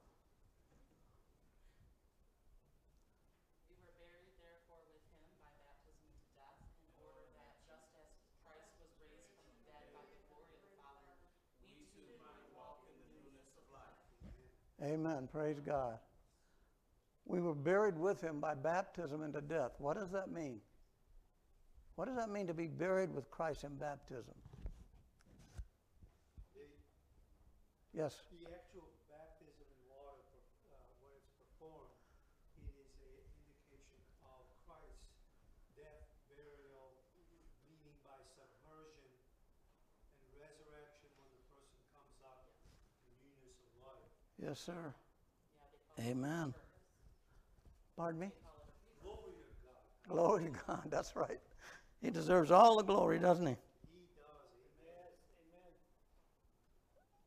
We 3.70 3.78
were 3.80 3.96
buried 3.96 4.34
therefore 4.42 4.82
with 4.90 5.06
him 5.14 5.30
by 5.46 5.54
baptism 5.62 6.04
into 6.10 6.26
death, 6.34 6.58
in 6.82 6.90
order 7.06 7.22
that 7.38 7.54
just 7.70 7.86
as 8.02 8.10
Christ 8.42 8.76
was 8.82 8.90
raised 8.98 9.30
from 9.30 9.46
the 9.46 9.58
dead 9.64 9.94
by 9.94 10.02
the 10.10 10.18
glory 10.26 10.58
of 10.58 10.62
the 10.68 10.74
Father, 10.74 11.14
we 11.62 11.86
too 11.94 12.18
might 12.18 12.44
walk 12.52 12.82
in 12.90 12.98
the 12.98 13.08
newness 13.14 13.54
of 13.56 13.66
life. 13.70 14.04
Amen. 14.82 15.28
Praise 15.32 15.60
God. 15.64 15.98
We 17.26 17.40
were 17.40 17.54
buried 17.54 17.98
with 17.98 18.20
him 18.20 18.40
by 18.40 18.54
baptism 18.54 19.22
into 19.22 19.40
death. 19.40 19.72
What 19.78 19.96
does 19.96 20.10
that 20.10 20.30
mean? 20.30 20.60
What 21.96 22.06
does 22.06 22.16
that 22.16 22.28
mean 22.28 22.46
to 22.48 22.54
be 22.54 22.66
buried 22.66 23.14
with 23.14 23.30
Christ 23.30 23.64
in 23.64 23.76
baptism? 23.76 24.34
Yes. 27.94 28.26
The 28.42 28.50
actual 28.50 28.90
baptism 29.06 29.70
in 29.70 29.78
water, 29.86 30.18
uh, 30.66 30.74
when 30.98 31.14
it's 31.14 31.30
performed, 31.38 31.94
it 32.58 32.74
is 32.74 32.90
an 32.98 33.14
indication 33.46 34.02
of 34.26 34.42
Christ's 34.66 35.14
death, 35.78 36.02
burial, 36.26 36.98
meaning 37.70 37.94
by 38.02 38.18
submersion, 38.34 39.14
and 40.18 40.26
resurrection 40.34 41.06
when 41.22 41.30
the 41.38 41.46
person 41.54 41.78
comes 41.94 42.18
up 42.26 42.50
in 43.06 43.14
newness 43.22 43.62
of 43.62 43.70
life. 43.78 44.10
Yes, 44.44 44.60
sir. 44.60 44.94
Amen. 46.00 46.52
Pardon 47.96 48.20
me? 48.20 48.30
Glory 50.08 50.44
to 50.44 50.50
God. 50.66 50.82
That's 50.90 51.16
right. 51.16 51.40
He 52.02 52.10
deserves 52.10 52.50
all 52.50 52.76
the 52.76 52.82
glory, 52.82 53.18
doesn't 53.18 53.46
he? 53.46 53.52
He 53.52 54.04
does. 54.14 54.52
Amen. 54.82 55.12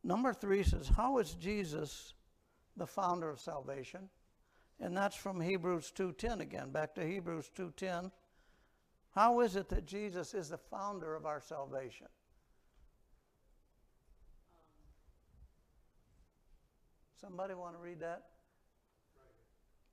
Amen. 0.03 0.17
Number 0.17 0.31
three 0.31 0.62
says, 0.62 0.89
How 0.89 1.17
is 1.17 1.33
Jesus 1.33 2.13
the 2.75 2.86
founder 2.86 3.29
of 3.31 3.39
salvation? 3.39 4.09
And 4.79 4.95
that's 4.95 5.15
from 5.15 5.41
Hebrews 5.41 5.91
2.10 5.97 6.41
again, 6.41 6.69
back 6.69 6.93
to 6.95 7.05
Hebrews 7.05 7.50
2.10. 7.57 8.12
How 9.15 9.39
is 9.39 9.55
it 9.55 9.69
that 9.69 9.88
Jesus 9.88 10.36
is 10.36 10.50
the 10.50 10.59
founder 10.59 11.15
of 11.15 11.25
our 11.25 11.41
salvation? 11.41 12.07
Somebody 17.19 17.55
want 17.55 17.74
to 17.75 17.81
read 17.81 18.00
that? 18.01 18.25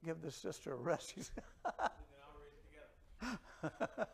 Give 0.04 0.20
the 0.20 0.30
sister 0.30 0.72
a 0.72 0.76
rest. 0.76 1.14
She's- 1.14 1.30
And 1.64 1.72
then 1.80 2.20
I'll 2.20 2.36
read 2.36 2.52
it 2.52 2.60
together. 2.68 4.08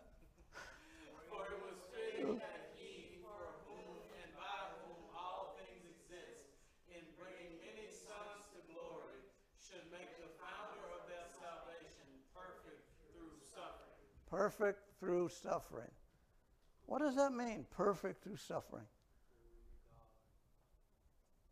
For 1.26 1.42
it 1.50 1.58
was 1.66 1.78
fitting 1.90 2.38
that 2.38 2.70
he, 2.78 3.18
for 3.18 3.34
whom 3.66 3.98
and 4.22 4.30
by 4.38 4.70
whom 4.86 5.02
all 5.18 5.58
things 5.58 5.82
exist, 5.90 6.54
in 6.94 7.02
bringing 7.18 7.58
many 7.58 7.90
sons 7.90 8.46
to 8.54 8.62
glory, 8.70 9.18
should 9.58 9.82
make 9.90 10.14
the 10.22 10.30
founder 10.38 10.86
of 10.94 11.02
their 11.10 11.26
salvation 11.34 12.06
perfect 12.34 12.86
through 13.10 13.34
suffering. 13.50 14.06
Perfect 14.30 14.78
through 15.00 15.28
suffering. 15.30 15.90
What 16.86 17.00
does 17.02 17.16
that 17.16 17.32
mean, 17.32 17.66
perfect 17.74 18.22
through 18.22 18.36
suffering? 18.36 18.86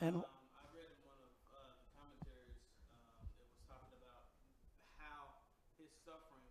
And 0.00 0.20
Um, 0.20 0.28
I 0.52 0.64
read 0.76 0.92
in 0.92 1.00
one 1.08 1.16
of 1.24 1.32
uh, 1.48 1.72
the 1.80 1.88
commentaries, 1.96 2.60
um, 3.16 3.24
it 3.40 3.48
was 3.48 3.56
talking 3.64 3.96
about 3.96 4.28
how 5.00 5.40
his 5.80 5.88
suffering 6.04 6.44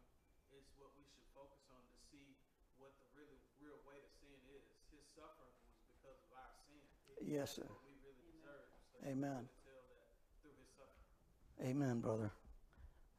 is 0.50 0.66
what 0.82 0.90
we 0.98 1.06
should 1.14 1.30
focus 1.38 1.62
on 1.70 1.82
to 1.86 1.96
see 2.10 2.34
what 2.82 2.98
the 2.98 3.06
really 3.14 3.38
real 3.62 3.78
weight 3.86 4.02
of 4.02 4.10
sin 4.18 4.34
is. 4.50 4.66
His 4.90 5.06
suffering 5.14 5.54
was 5.62 5.78
because 5.94 6.18
of 6.26 6.32
our 6.34 6.52
sin. 6.66 6.82
yes, 7.22 7.54
sir. 7.62 7.70
What 7.70 7.86
we 7.86 7.94
really 8.02 8.18
deserve. 8.34 8.66
So 8.90 8.98
Amen. 9.06 9.46
tell 9.62 9.84
that 9.94 10.10
through 10.42 10.58
his 10.58 10.70
suffering. 10.74 11.70
Amen, 11.70 12.02
brother. 12.02 12.34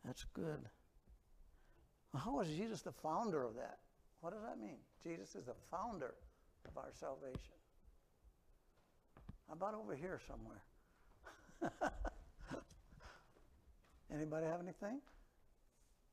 That's 0.02 0.26
good. 0.34 0.58
Well, 2.10 2.22
How 2.22 2.40
is 2.42 2.50
Jesus 2.50 2.82
the 2.82 2.92
founder 2.92 3.42
of 3.46 3.54
that? 3.54 3.78
What 4.20 4.32
does 4.34 4.42
that 4.42 4.58
mean? 4.58 4.82
Jesus 5.06 5.34
is 5.38 5.46
the 5.46 5.54
founder 5.70 6.14
of 6.66 6.74
our 6.76 6.90
salvation. 6.92 7.54
About 9.50 9.74
over 9.74 9.94
here 9.94 10.20
somewhere? 10.26 10.62
Anybody 14.12 14.46
have 14.46 14.60
anything? 14.60 14.98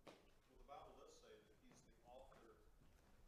Well, 0.05 0.13
the 0.53 0.65
Bible 0.69 0.93
does 1.01 1.13
say 1.17 1.33
that 1.33 1.55
he's 1.65 1.81
the 1.81 1.97
author, 2.09 2.53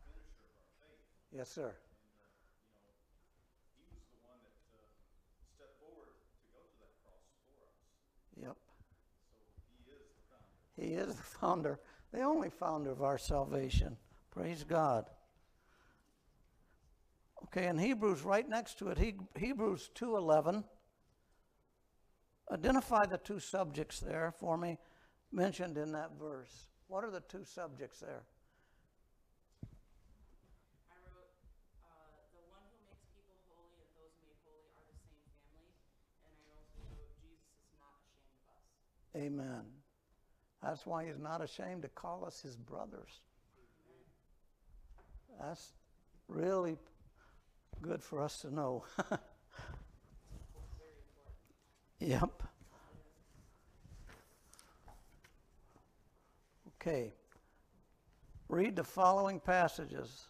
finisher 0.06 0.46
of 0.46 0.54
our 0.62 0.70
faith. 0.78 1.02
Yes, 1.34 1.50
sir. 1.50 1.74
And, 1.74 2.22
uh, 2.22 2.30
you 2.70 2.86
know, 2.86 2.94
he 3.76 3.84
was 3.90 4.06
the 4.14 4.22
one 4.30 4.38
that, 4.46 4.58
uh, 4.78 4.86
stepped 5.58 5.78
forward 5.82 6.14
to 6.14 6.46
go 6.54 6.62
to 6.62 6.76
that 6.86 6.94
cross 7.02 7.26
for 7.42 7.66
us. 7.66 7.74
Yep. 8.38 8.58
So 9.26 9.42
he 9.90 9.90
is 9.90 10.06
the 10.14 10.22
founder. 10.30 10.62
He 10.78 10.94
is 10.94 11.18
the 11.18 11.30
founder, 11.42 11.80
the 12.14 12.22
only 12.22 12.50
founder 12.54 12.92
of 12.94 13.02
our 13.02 13.18
salvation. 13.18 13.98
Praise 14.30 14.64
God. 14.64 15.10
Okay, 17.46 17.68
in 17.68 17.78
Hebrews, 17.78 18.24
right 18.24 18.48
next 18.48 18.80
to 18.80 18.90
it, 18.90 18.98
he, 18.98 19.14
Hebrews 19.38 19.92
2.11. 19.96 20.64
Identify 22.52 23.06
the 23.06 23.18
two 23.18 23.40
subjects 23.40 24.00
there 24.00 24.34
for 24.40 24.58
me 24.58 24.78
mentioned 25.32 25.78
in 25.78 25.92
that 25.92 26.12
verse. 26.20 26.68
What 26.88 27.04
are 27.04 27.12
the 27.12 27.22
two 27.22 27.44
subjects 27.44 28.00
there? 28.00 28.24
I 30.90 30.98
wrote, 31.14 31.34
uh, 31.86 32.18
the 32.34 32.42
one 32.50 32.62
who 32.66 32.78
makes 32.90 33.06
people 33.14 33.38
holy 33.50 33.78
and 33.78 33.94
those 33.98 34.14
made 34.22 34.38
holy 34.46 34.66
are 34.78 34.86
the 34.90 34.98
same 35.06 35.30
family. 35.46 35.78
And 36.18 36.26
I 36.26 36.58
also 36.58 36.82
wrote, 36.90 37.14
Jesus 37.22 37.46
is 37.62 37.74
not 37.78 38.02
ashamed 38.10 38.42
of 38.42 38.58
us. 38.58 39.22
Amen. 39.22 39.66
That's 40.62 40.86
why 40.86 41.06
he's 41.06 41.20
not 41.20 41.42
ashamed 41.42 41.84
to 41.84 41.90
call 41.90 42.26
us 42.26 42.42
his 42.42 42.56
brothers. 42.58 43.22
That's 45.40 45.74
really 46.28 46.78
good 47.82 48.04
for 48.04 48.22
us 48.22 48.40
to 48.42 48.54
know. 48.54 48.84
yep. 52.00 52.44
Okay. 56.82 57.14
Read 58.48 58.76
the 58.76 58.84
following 58.84 59.40
passages 59.40 60.26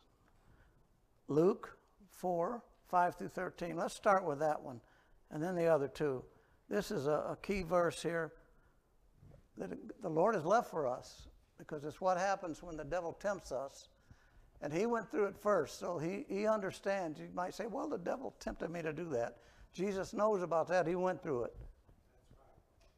Luke 1.28 1.78
4, 2.12 2.62
5 2.88 3.16
through 3.16 3.30
13. 3.30 3.76
Let's 3.76 3.96
start 3.96 4.24
with 4.24 4.40
that 4.40 4.62
one 4.62 4.80
and 5.32 5.42
then 5.42 5.56
the 5.56 5.68
other 5.68 5.88
two. 5.88 6.24
This 6.70 6.92
is 6.92 7.08
a, 7.08 7.12
a 7.12 7.38
key 7.42 7.62
verse 7.64 8.02
here 8.02 8.34
that 9.58 9.70
the 10.02 10.10
Lord 10.10 10.36
has 10.36 10.46
left 10.46 10.72
for 10.72 10.88
us 10.88 11.28
because 11.58 11.84
it's 11.84 12.02
what 12.02 12.18
happens 12.18 12.62
when 12.62 12.78
the 12.78 12.84
devil 12.84 13.14
tempts 13.14 13.52
us. 13.52 13.90
And 14.62 14.74
he 14.74 14.86
went 14.86 15.10
through 15.12 15.26
it 15.26 15.36
first, 15.38 15.80
so 15.80 15.98
he, 15.98 16.26
he 16.28 16.48
understands. 16.48 17.20
You 17.20 17.28
might 17.34 17.54
say, 17.54 17.66
well, 17.68 17.88
the 17.88 17.98
devil 17.98 18.34
tempted 18.40 18.70
me 18.70 18.82
to 18.82 18.94
do 18.94 19.10
that. 19.10 19.38
Jesus 19.74 20.14
knows 20.14 20.42
about 20.42 20.68
that. 20.70 20.88
He 20.88 20.96
went 20.96 21.22
through 21.22 21.44
it. 21.44 21.56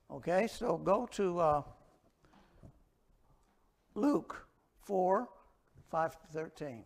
Okay, 0.10 0.48
so 0.48 0.78
go 0.78 1.08
to 1.14 1.40
uh, 1.40 1.62
Luke 3.96 4.48
4 4.84 5.28
5 5.90 6.12
to 6.12 6.28
13. 6.34 6.84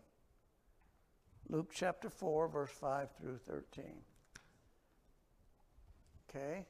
Luke 1.48 1.70
chapter 1.74 2.08
4, 2.08 2.48
verse 2.48 2.70
5 2.70 3.08
through 3.20 3.38
13. 3.46 3.84
Okay, 6.30 6.66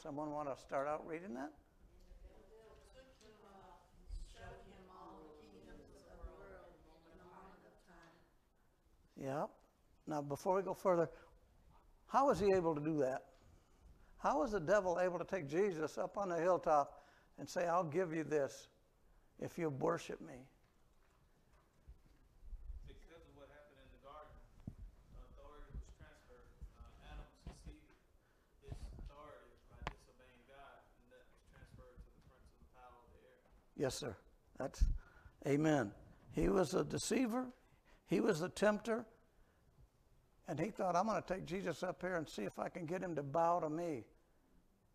someone 0.00 0.30
want 0.30 0.54
to 0.54 0.62
start 0.62 0.86
out 0.86 1.06
reading 1.06 1.34
that? 1.34 1.50
Yeah. 9.20 9.46
Now, 10.06 10.22
before 10.22 10.56
we 10.56 10.62
go 10.62 10.74
further, 10.74 11.08
how 12.06 12.28
was 12.28 12.38
he 12.38 12.52
able 12.52 12.74
to 12.74 12.80
do 12.80 12.98
that? 12.98 13.24
How 14.18 14.40
was 14.40 14.52
the 14.52 14.60
devil 14.60 14.98
able 15.00 15.18
to 15.18 15.24
take 15.24 15.48
Jesus 15.48 15.98
up 15.98 16.16
on 16.16 16.28
the 16.28 16.36
hilltop 16.36 17.02
and 17.38 17.48
say, 17.48 17.66
I'll 17.66 17.84
give 17.84 18.14
you 18.14 18.24
this 18.24 18.68
if 19.40 19.58
you 19.58 19.68
worship 19.68 20.20
me? 20.20 20.34
Because 22.86 23.22
of 23.26 23.34
what 23.36 23.48
happened 23.52 23.82
in 23.82 23.88
the 23.92 24.02
garden, 24.06 24.34
authority 25.20 25.68
was 25.74 25.90
transferred. 25.98 26.48
Uh, 26.78 27.12
Adam 27.12 27.28
succeeded 27.44 27.98
his 28.62 28.72
authority 28.72 29.52
by 29.68 29.80
disobeying 29.90 30.42
God, 30.48 30.80
and 31.02 31.06
that 31.12 31.24
was 31.26 31.40
transferred 31.50 31.96
to 31.98 32.08
the 32.08 32.22
prince 32.24 32.46
of 32.46 32.58
the 32.62 32.70
power 32.78 32.96
of 32.96 33.08
the 33.12 33.20
air. 33.26 33.42
Yes, 33.76 33.94
sir. 33.94 34.16
That's 34.56 34.84
amen. 35.46 35.92
He 36.32 36.48
was 36.48 36.74
a 36.74 36.84
deceiver, 36.84 37.46
he 38.06 38.20
was 38.20 38.40
the 38.40 38.48
tempter, 38.48 39.04
and 40.48 40.58
he 40.58 40.70
thought, 40.70 40.94
I'm 40.94 41.06
going 41.06 41.20
to 41.20 41.34
take 41.34 41.44
Jesus 41.44 41.82
up 41.82 42.00
here 42.00 42.16
and 42.16 42.28
see 42.28 42.42
if 42.42 42.58
I 42.58 42.68
can 42.68 42.86
get 42.86 43.02
him 43.02 43.14
to 43.16 43.22
bow 43.22 43.60
to 43.60 43.68
me. 43.68 44.04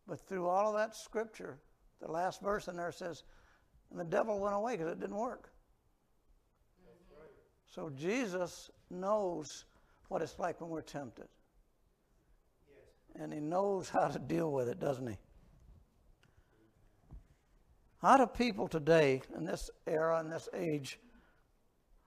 But 0.07 0.19
through 0.19 0.47
all 0.47 0.69
of 0.69 0.75
that 0.75 0.95
scripture, 0.95 1.59
the 2.01 2.09
last 2.09 2.41
verse 2.41 2.67
in 2.67 2.75
there 2.77 2.91
says, 2.91 3.23
and 3.91 3.99
the 3.99 4.05
devil 4.05 4.39
went 4.39 4.55
away 4.55 4.77
because 4.77 4.93
it 4.93 4.99
didn't 4.99 5.17
work. 5.17 5.49
So 7.65 7.89
Jesus 7.95 8.69
knows 8.89 9.65
what 10.07 10.21
it's 10.21 10.39
like 10.39 10.59
when 10.59 10.69
we're 10.69 10.81
tempted. 10.81 11.27
And 13.15 13.33
he 13.33 13.39
knows 13.39 13.89
how 13.89 14.07
to 14.07 14.19
deal 14.19 14.51
with 14.51 14.69
it, 14.69 14.79
doesn't 14.79 15.07
he? 15.07 15.17
How 18.01 18.17
do 18.17 18.25
people 18.25 18.67
today, 18.67 19.21
in 19.37 19.45
this 19.45 19.69
era, 19.85 20.19
in 20.21 20.29
this 20.29 20.49
age, 20.55 20.99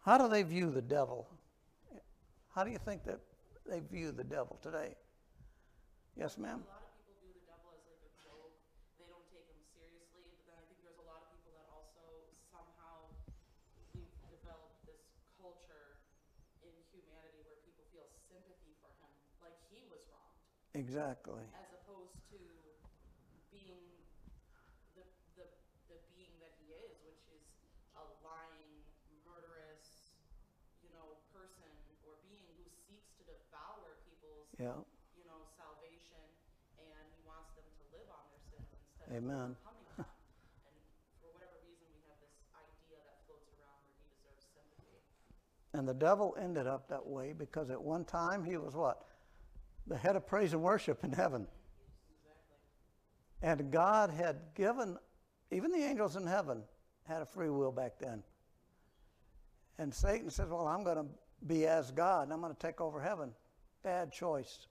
how 0.05 0.19
do 0.19 0.29
they 0.29 0.43
view 0.43 0.71
the 0.71 0.83
devil? 0.83 1.27
How 2.55 2.63
do 2.63 2.71
you 2.71 2.79
think 2.79 3.05
that 3.05 3.21
they 3.69 3.81
view 3.81 4.13
the 4.13 4.23
devil 4.25 4.61
today? 4.63 4.95
Yes, 6.15 6.39
ma'am? 6.39 6.63
A 6.63 6.71
lot 6.71 6.85
of 6.87 6.93
people 6.95 7.17
view 7.25 7.33
the 7.35 7.43
devil 7.49 7.73
as 7.75 7.83
like 7.89 8.05
a 8.05 8.13
joke. 8.23 8.55
They 9.01 9.09
don't 9.11 9.25
take 9.33 9.49
him 9.49 9.59
seriously. 9.75 10.23
But 10.31 10.45
then 10.47 10.57
I 10.61 10.65
think 10.71 10.79
there's 10.87 11.01
a 11.03 11.09
lot 11.09 11.25
of 11.25 11.33
people 11.35 11.57
that 11.59 11.67
also 11.73 12.05
somehow 12.53 13.11
we've 13.97 14.13
developed 14.31 14.85
this 14.87 15.03
culture 15.41 15.99
in 16.63 16.71
humanity 16.95 17.43
where 17.43 17.59
people 17.67 17.83
feel 17.91 18.07
sympathy 18.31 18.77
for 18.79 18.93
him, 19.03 19.11
like 19.43 19.59
he 19.73 19.83
was 19.91 20.05
wronged, 20.13 20.39
Exactly. 20.79 21.43
as 21.59 21.67
opposed 21.83 22.15
to 22.31 22.39
being 23.51 23.83
the 24.95 25.03
the 25.35 25.49
the 25.91 25.99
being 26.15 26.39
that 26.39 26.55
he 26.63 26.71
is, 26.79 26.95
which 27.03 27.19
is 27.35 27.43
a 27.99 28.05
lying, 28.23 28.87
murderous, 29.27 30.15
you 30.79 30.95
know, 30.95 31.19
person 31.35 31.67
or 32.07 32.15
being 32.23 32.47
who 32.55 32.63
seeks 32.87 33.11
to 33.19 33.27
devour 33.27 33.99
people's 34.07 34.47
Yeah. 34.65 34.81
you 35.13 35.29
know, 35.29 35.45
salvation, 35.61 36.25
and 36.81 37.05
he 37.13 37.21
wants 37.29 37.53
them 37.53 37.69
to 37.69 37.85
live 37.93 38.09
on 38.09 38.25
their 38.33 38.41
sins 38.49 38.65
instead 38.73 39.13
Amen. 39.13 39.53
of 39.53 39.61
overcoming 39.61 39.85
them. 39.93 40.09
and 40.65 40.77
for 41.21 41.29
whatever 41.37 41.61
reason, 41.69 41.85
we 41.93 42.01
have 42.09 42.17
this 42.25 42.33
idea 42.57 42.97
that 43.05 43.21
floats 43.29 43.53
around 43.61 43.77
where 43.85 44.01
he 44.01 44.09
deserves 44.09 44.49
sympathy. 44.57 44.97
And 45.77 45.85
the 45.85 45.93
devil 45.93 46.33
ended 46.41 46.65
up 46.65 46.89
that 46.89 47.05
way 47.05 47.37
because 47.37 47.69
at 47.69 47.77
one 47.77 48.09
time 48.09 48.41
he 48.41 48.57
was 48.57 48.73
what? 48.73 49.05
The 49.85 50.01
head 50.01 50.17
of 50.17 50.25
praise 50.25 50.57
and 50.57 50.63
worship 50.65 51.05
in 51.05 51.13
heaven. 51.13 51.45
And 53.45 53.71
God 53.71 54.09
had 54.09 54.41
given, 54.55 54.97
even 55.53 55.71
the 55.73 55.85
angels 55.85 56.17
in 56.17 56.27
heaven 56.27 56.63
had 57.07 57.21
a 57.21 57.27
free 57.27 57.51
will 57.51 57.73
back 57.73 57.99
then. 58.01 58.23
And 59.77 59.93
Satan 59.93 60.31
says, 60.31 60.49
Well, 60.49 60.67
I'm 60.67 60.85
going 60.85 60.97
to 60.97 61.07
be 61.47 61.67
as 61.67 61.91
God 61.91 62.23
and 62.23 62.33
I'm 62.33 62.41
going 62.41 62.55
to 62.55 62.59
take 62.59 62.81
over 62.81 63.03
heaven. 63.03 63.33
Bad 63.85 64.11
choice. 64.11 64.67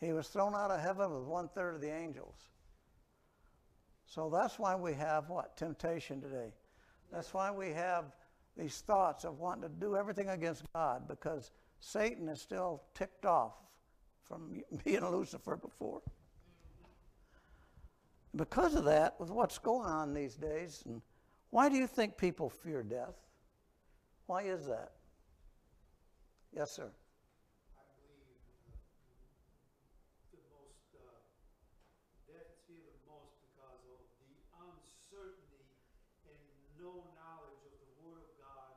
He 0.00 0.12
was 0.12 0.28
thrown 0.28 0.54
out 0.54 0.70
of 0.70 0.80
heaven 0.80 1.10
with 1.10 1.22
one 1.22 1.48
third 1.48 1.76
of 1.76 1.80
the 1.80 1.90
angels. 1.90 2.36
So 4.06 4.28
that's 4.28 4.58
why 4.58 4.74
we 4.74 4.92
have 4.94 5.30
what? 5.30 5.56
Temptation 5.56 6.20
today. 6.20 6.52
That's 7.12 7.32
why 7.32 7.50
we 7.50 7.70
have 7.70 8.04
these 8.56 8.80
thoughts 8.80 9.24
of 9.24 9.38
wanting 9.38 9.62
to 9.62 9.68
do 9.68 9.96
everything 9.96 10.28
against 10.28 10.64
God 10.72 11.08
because 11.08 11.52
Satan 11.80 12.28
is 12.28 12.40
still 12.40 12.82
ticked 12.94 13.24
off 13.24 13.54
from 14.22 14.62
being 14.84 15.04
Lucifer 15.04 15.56
before. 15.56 16.02
Because 18.36 18.74
of 18.74 18.84
that, 18.84 19.18
with 19.20 19.30
what's 19.30 19.58
going 19.58 19.86
on 19.86 20.12
these 20.12 20.34
days, 20.34 20.82
and 20.86 21.00
why 21.50 21.68
do 21.68 21.76
you 21.76 21.86
think 21.86 22.16
people 22.16 22.50
fear 22.50 22.82
death? 22.82 23.14
Why 24.26 24.42
is 24.42 24.66
that? 24.66 24.90
Yes, 26.52 26.72
sir. 26.72 26.90
I 27.76 27.84
believe 28.00 28.34
no 36.84 37.00
knowledge 37.16 37.64
of 37.64 37.72
the 37.80 37.96
Word 38.04 38.20
of 38.20 38.32
God 38.36 38.76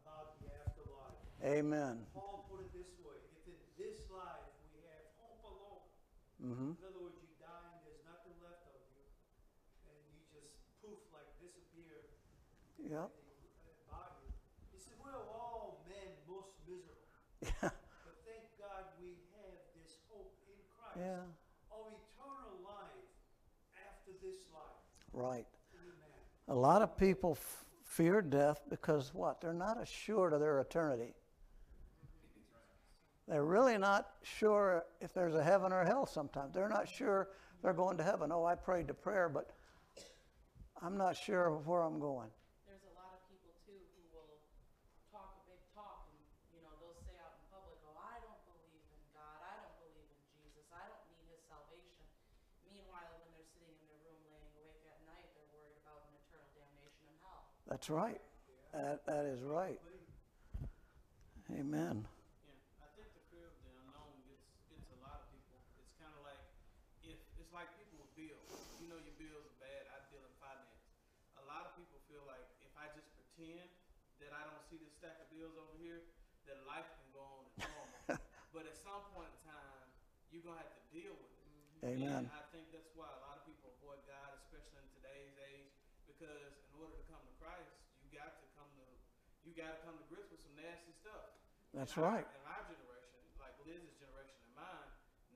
about 0.00 0.40
the 0.40 0.48
afterlife. 0.56 1.20
Amen. 1.46 2.02
Paul 2.10 2.42
put 2.50 2.58
it 2.66 2.70
this 2.74 2.90
way 3.06 3.22
if 3.38 3.46
in 3.46 3.58
this 3.78 4.02
life 4.10 4.50
we 4.74 4.82
have 4.90 5.06
hope 5.22 5.42
alone, 5.46 5.86
hmm 6.42 6.74
in 6.74 6.82
other 6.82 6.98
words, 6.98 7.14
you 7.22 7.30
die 7.38 7.70
and 7.70 7.78
there's 7.86 8.02
nothing 8.02 8.34
left 8.42 8.66
of 8.74 8.82
you, 8.90 9.06
and 9.86 9.94
you 10.10 10.18
just 10.34 10.50
poof, 10.82 10.98
like 11.14 11.26
disappear 11.38 12.02
Yep. 12.82 13.10
He 14.74 14.78
said, 14.78 14.94
We're 15.02 15.22
all 15.30 15.82
men 15.88 16.10
most 16.28 16.50
miserable. 16.66 16.98
Yeah. 17.42 17.70
But 18.04 18.16
thank 18.26 18.42
God 18.58 18.90
we 19.00 19.14
have 19.38 19.54
this 19.78 20.02
hope 20.10 20.34
in 20.50 20.58
Christ 20.74 20.98
Yeah. 20.98 21.22
of 21.70 21.86
eternal 21.94 22.58
life 22.66 23.06
after 23.78 24.12
this 24.22 24.36
life. 24.52 24.82
Right. 25.12 25.46
Amen. 25.78 26.10
A 26.48 26.54
lot 26.54 26.82
of 26.82 26.96
people 26.96 27.32
f- 27.38 27.64
fear 27.84 28.20
death 28.22 28.62
because 28.68 29.14
what? 29.14 29.40
They're 29.40 29.52
not 29.54 29.80
assured 29.80 30.32
of 30.32 30.40
their 30.40 30.60
eternity. 30.60 31.14
They're 33.26 33.44
really 33.44 33.76
not 33.76 34.10
sure 34.22 34.84
if 35.00 35.12
there's 35.12 35.34
a 35.34 35.42
heaven 35.42 35.72
or 35.72 35.84
hell 35.84 36.06
sometimes. 36.06 36.54
They're 36.54 36.68
not 36.68 36.88
sure 36.88 37.28
they're 37.62 37.74
going 37.74 37.96
to 37.98 38.04
heaven. 38.04 38.30
Oh, 38.30 38.44
I 38.44 38.54
prayed 38.54 38.86
the 38.86 38.94
prayer, 38.94 39.28
but 39.28 39.50
I'm 40.80 40.96
not 40.96 41.16
sure 41.16 41.50
of 41.50 41.66
where 41.66 41.82
I'm 41.82 41.98
going. 41.98 42.30
There's 42.70 42.86
a 42.86 42.94
lot 42.94 43.10
of 43.18 43.26
people 43.26 43.50
too 43.66 43.74
who 43.74 44.02
will 44.14 44.30
talk 45.10 45.34
a 45.34 45.42
big 45.50 45.58
talk 45.74 46.06
and, 46.06 46.22
you 46.54 46.62
know, 46.62 46.70
they'll 46.78 47.00
say 47.02 47.18
out 47.18 47.34
in 47.34 47.42
public, 47.50 47.74
oh, 47.90 47.98
I 47.98 48.22
don't 48.22 48.42
believe 48.46 48.86
in 48.94 49.02
God, 49.10 49.42
I 49.42 49.58
don't 49.58 49.74
believe 49.82 50.06
in 50.06 50.22
Jesus, 50.30 50.66
I 50.70 50.86
don't 50.86 51.02
need 51.10 51.26
his 51.26 51.42
salvation. 51.50 52.06
Meanwhile, 52.70 53.10
when 53.26 53.30
they're 53.34 53.50
sitting 53.58 53.74
in 53.74 53.86
their 53.90 54.00
room 54.06 54.22
laying 54.30 54.54
awake 54.54 54.86
at 54.86 55.02
night, 55.02 55.26
they're 55.34 55.50
worried 55.50 55.74
about 55.82 56.06
an 56.06 56.14
eternal 56.22 56.46
damnation 56.54 57.10
in 57.10 57.16
hell. 57.26 57.42
That's 57.66 57.90
right. 57.90 58.22
That, 58.70 59.02
that 59.10 59.26
is 59.26 59.42
right. 59.42 59.82
Amen. 61.54 62.04
Yeah, 62.04 62.84
I 62.84 62.90
think 62.98 63.08
the 63.14 63.24
fear 63.30 63.46
of 63.48 63.56
the 63.62 63.70
unknown 63.86 64.18
gets 64.26 64.44
gets 64.66 64.84
a 64.92 64.98
lot 65.00 65.22
of 65.22 65.30
people. 65.30 65.56
It's 65.78 65.94
kind 65.96 66.10
of 66.10 66.26
like 66.26 66.42
if 67.06 67.16
it's 67.38 67.54
like 67.54 67.70
people 67.78 68.02
with 68.02 68.12
bills. 68.18 68.50
You 68.82 68.90
know 68.90 68.98
your 68.98 69.14
bills 69.14 69.46
are 69.46 69.58
bad. 69.62 69.86
I 69.94 70.02
deal 70.10 70.20
in 70.26 70.34
finance. 70.42 70.76
A 71.38 71.44
lot 71.46 71.70
of 71.70 71.78
people 71.78 71.96
feel 72.10 72.26
like 72.26 72.42
if 72.60 72.74
I 72.74 72.90
just 72.98 73.06
pretend 73.14 73.70
that 74.18 74.34
I 74.34 74.42
don't 74.44 74.60
see 74.66 74.76
this 74.82 74.90
stack 74.98 75.22
of 75.22 75.30
bills 75.30 75.54
over 75.54 75.72
here, 75.78 76.02
that 76.50 76.66
life 76.66 76.90
can 76.98 77.08
go 77.14 77.22
on 77.22 77.46
as 77.46 77.54
normal. 77.62 78.18
but 78.52 78.66
at 78.66 78.74
some 78.76 79.06
point 79.14 79.30
in 79.30 79.40
time, 79.46 79.86
you're 80.46 80.54
gonna 80.54 80.62
have 80.62 80.78
to 80.78 80.86
deal 80.94 81.10
with 81.18 81.34
it. 81.82 81.98
Amen. 81.98 82.22
And 82.22 82.30
I 82.30 82.46
think 82.54 82.70
that's 82.70 82.86
why 82.94 83.10
a 83.10 83.18
lot 83.26 83.42
of 83.42 83.50
people 83.50 83.66
avoid 83.82 83.98
God, 84.06 84.30
especially 84.46 84.78
in 84.78 84.86
today's 85.02 85.34
age, 85.42 85.74
because 86.06 86.54
in 86.70 86.74
order 86.78 86.94
to 86.94 87.02
come 87.10 87.18
to 87.18 87.34
Christ, 87.42 87.66
you 88.06 88.14
got 88.14 88.30
to 88.38 88.46
come 88.54 88.70
to 88.78 88.86
you 89.42 89.50
got 89.58 89.74
to 89.74 89.80
come 89.82 89.98
to 89.98 90.06
grips 90.06 90.30
with 90.30 90.38
some 90.46 90.54
nasty 90.54 90.94
stuff. 91.02 91.34
That's 91.74 91.98
in 91.98 92.06
our- 92.06 92.22
right. 92.22 92.26
In 92.30 92.44
our 92.46 92.62
generation, 92.70 93.26
like 93.42 93.58
Liz's 93.66 93.98
generation 93.98 94.38
and 94.46 94.54
mine, 94.54 94.90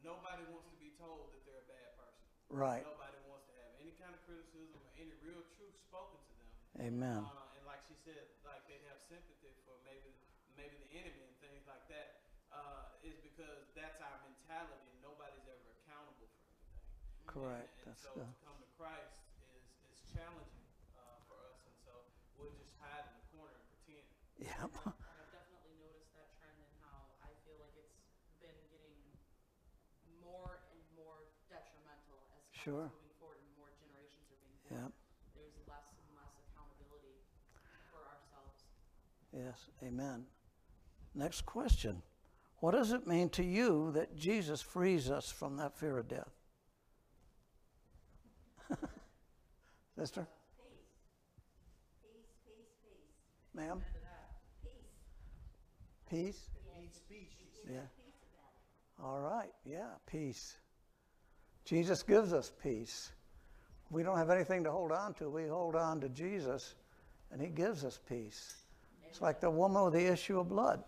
nobody 0.07 0.47
wants 0.55 0.71
to 0.71 0.79
be 0.79 0.95
told 0.95 1.35
that 1.35 1.43
they're 1.43 1.67
a 1.67 1.71
bad 1.75 1.91
person. 1.99 2.23
Right. 2.55 2.87
Nobody 2.87 3.19
wants 3.27 3.51
to 3.51 3.55
have 3.67 3.75
any 3.83 3.99
kind 3.99 4.15
of 4.15 4.23
criticism 4.31 4.79
or 4.79 4.95
any 4.95 5.11
real 5.27 5.43
truth 5.59 5.75
spoken 5.91 6.23
to 6.23 6.33
them. 6.39 6.51
Amen. 6.87 7.27
Uh, 7.27 7.59
and 7.59 7.67
like 7.67 7.83
she 7.91 7.99
said, 8.07 8.31
like 8.47 8.63
they 8.71 8.79
have 8.87 9.03
sympathy 9.11 9.51
for 9.67 9.75
maybe 9.83 10.15
maybe 10.55 10.79
the 10.87 10.91
enemy 11.03 11.27
and 11.27 11.35
things 11.43 11.67
like 11.67 11.83
that. 11.91 12.23
Uh, 12.51 13.07
is 13.07 13.15
because 13.23 13.63
that's 13.79 14.03
our 14.03 14.19
mentality, 14.27 14.83
and 14.91 14.99
nobody's 15.07 15.47
ever 15.47 15.71
accountable 15.87 16.27
for 16.27 16.43
anything. 16.51 17.20
Correct. 17.31 17.71
And, 17.87 17.87
and 17.87 17.95
That's 17.95 18.03
so 18.03 18.11
good. 18.19 18.27
to 18.27 18.43
come 18.43 18.59
to 18.59 18.69
Christ 18.75 19.15
is 19.55 19.63
is 19.87 20.03
challenging 20.11 20.67
uh, 20.99 21.23
for 21.31 21.39
us, 21.47 21.63
and 21.63 21.75
so 21.87 21.95
we'll 22.35 22.51
just 22.59 22.75
hide 22.83 23.07
in 23.07 23.15
the 23.23 23.27
corner 23.31 23.55
and 23.55 23.67
pretend. 23.71 24.03
Yep. 24.43 24.71
I've 24.99 25.31
definitely 25.31 25.79
noticed 25.79 26.11
that 26.19 26.27
trend 26.43 26.59
and 26.59 26.75
how 26.83 27.07
I 27.23 27.31
feel 27.47 27.55
like 27.63 27.71
it's 27.79 28.03
been 28.43 28.59
getting 28.75 28.99
more 30.27 30.59
and 30.75 30.81
more 30.99 31.23
detrimental 31.47 32.19
as 32.35 32.43
Sure. 32.51 32.91
is 32.91 32.99
moving 32.99 33.15
forward 33.23 33.39
and 33.47 33.53
more 33.55 33.71
generations 33.79 34.27
are 34.35 34.41
being 34.43 34.59
born. 34.67 34.91
Yep. 34.91 34.93
There's 35.39 35.57
less 35.71 35.87
and 36.03 36.11
less 36.19 36.35
accountability 36.51 37.23
for 37.95 38.03
ourselves. 38.11 38.59
Yes. 39.31 39.71
Amen. 39.87 40.27
Next 41.15 41.47
question. 41.47 42.03
What 42.59 42.75
does 42.75 42.91
it 42.91 43.07
mean 43.07 43.31
to 43.39 43.45
you 43.47 43.93
that 43.95 44.17
Jesus 44.19 44.61
frees 44.61 45.11
us 45.11 45.31
from 45.31 45.57
that 45.63 45.79
fear 45.79 45.95
of 45.95 46.09
death? 46.09 46.40
Sister? 50.01 50.27
Ma'am? 53.53 53.83
Peace? 56.09 56.49
It 56.55 56.81
needs 56.81 56.97
speech. 56.97 57.29
she 57.39 57.45
said. 57.53 57.75
Yeah. 57.75 59.05
All 59.05 59.21
right. 59.21 59.51
Yeah, 59.67 59.91
peace. 60.11 60.57
Jesus 61.67 62.03
gives 62.03 62.33
us 62.33 62.51
peace. 62.63 63.13
We 63.91 64.03
don't 64.03 64.17
have 64.17 64.31
anything 64.31 64.65
to 64.65 64.71
hold 64.71 64.91
on 64.91 65.13
to. 65.15 65.29
We 65.29 65.47
hold 65.47 65.77
on 65.77 66.01
to 66.01 66.09
Jesus, 66.09 66.77
and 67.31 67.39
He 67.39 67.49
gives 67.49 67.85
us 67.85 68.01
peace. 68.09 68.55
It's 69.07 69.21
like 69.21 69.39
the 69.39 69.51
woman 69.51 69.85
with 69.85 69.93
the 69.93 70.11
issue 70.11 70.41
of 70.41 70.49
blood. 70.49 70.83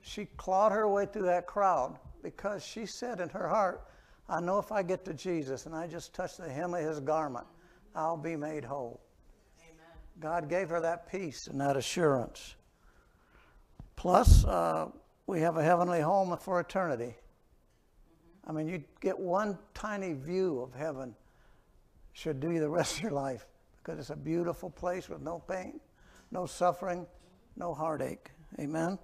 She 0.00 0.24
clawed 0.38 0.72
her 0.72 0.88
way 0.88 1.04
through 1.04 1.26
that 1.26 1.46
crowd 1.46 1.98
because 2.22 2.64
she 2.64 2.86
said 2.86 3.20
in 3.20 3.28
her 3.28 3.46
heart, 3.46 3.82
I 4.26 4.40
know 4.40 4.58
if 4.58 4.72
I 4.72 4.82
get 4.82 5.04
to 5.04 5.12
Jesus 5.12 5.66
and 5.66 5.74
I 5.74 5.86
just 5.86 6.14
touch 6.14 6.38
the 6.38 6.48
hem 6.48 6.72
of 6.72 6.80
His 6.80 6.98
garment, 6.98 7.46
I'll 7.94 8.16
be 8.16 8.36
made 8.36 8.64
whole. 8.64 9.00
Amen. 9.60 9.86
God 10.20 10.48
gave 10.48 10.70
her 10.70 10.80
that 10.80 11.10
peace 11.10 11.46
and 11.46 11.60
that 11.60 11.76
assurance. 11.76 12.54
Plus, 13.96 14.44
uh, 14.44 14.88
we 15.26 15.40
have 15.40 15.56
a 15.56 15.62
heavenly 15.62 16.00
home 16.00 16.36
for 16.38 16.60
eternity. 16.60 17.14
I 18.46 18.52
mean, 18.52 18.68
you 18.68 18.82
get 19.00 19.18
one 19.18 19.58
tiny 19.74 20.14
view 20.14 20.60
of 20.60 20.74
heaven, 20.74 21.14
should 22.12 22.40
do 22.40 22.50
you 22.50 22.60
the 22.60 22.68
rest 22.68 22.96
of 22.96 23.02
your 23.02 23.12
life 23.12 23.46
because 23.82 23.98
it's 23.98 24.10
a 24.10 24.16
beautiful 24.16 24.70
place 24.70 25.08
with 25.08 25.22
no 25.22 25.38
pain, 25.38 25.80
no 26.30 26.46
suffering, 26.46 27.06
no 27.56 27.74
heartache. 27.74 28.30
Amen? 28.58 28.98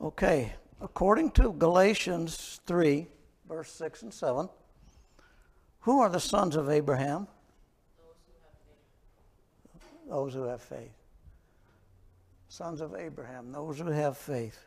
Okay, 0.00 0.52
according 0.80 1.30
to 1.32 1.52
Galatians 1.52 2.60
3, 2.66 3.06
verse 3.48 3.70
6 3.72 4.02
and 4.02 4.14
7, 4.14 4.48
who 5.80 6.00
are 6.00 6.08
the 6.08 6.20
sons 6.20 6.56
of 6.56 6.68
Abraham? 6.68 7.26
Those 10.08 10.34
who 10.34 10.44
have 10.44 10.60
faith. 10.60 10.96
Sons 12.48 12.80
of 12.80 12.94
Abraham, 12.94 13.52
those 13.52 13.78
who 13.78 13.86
have 13.86 14.16
faith. 14.16 14.58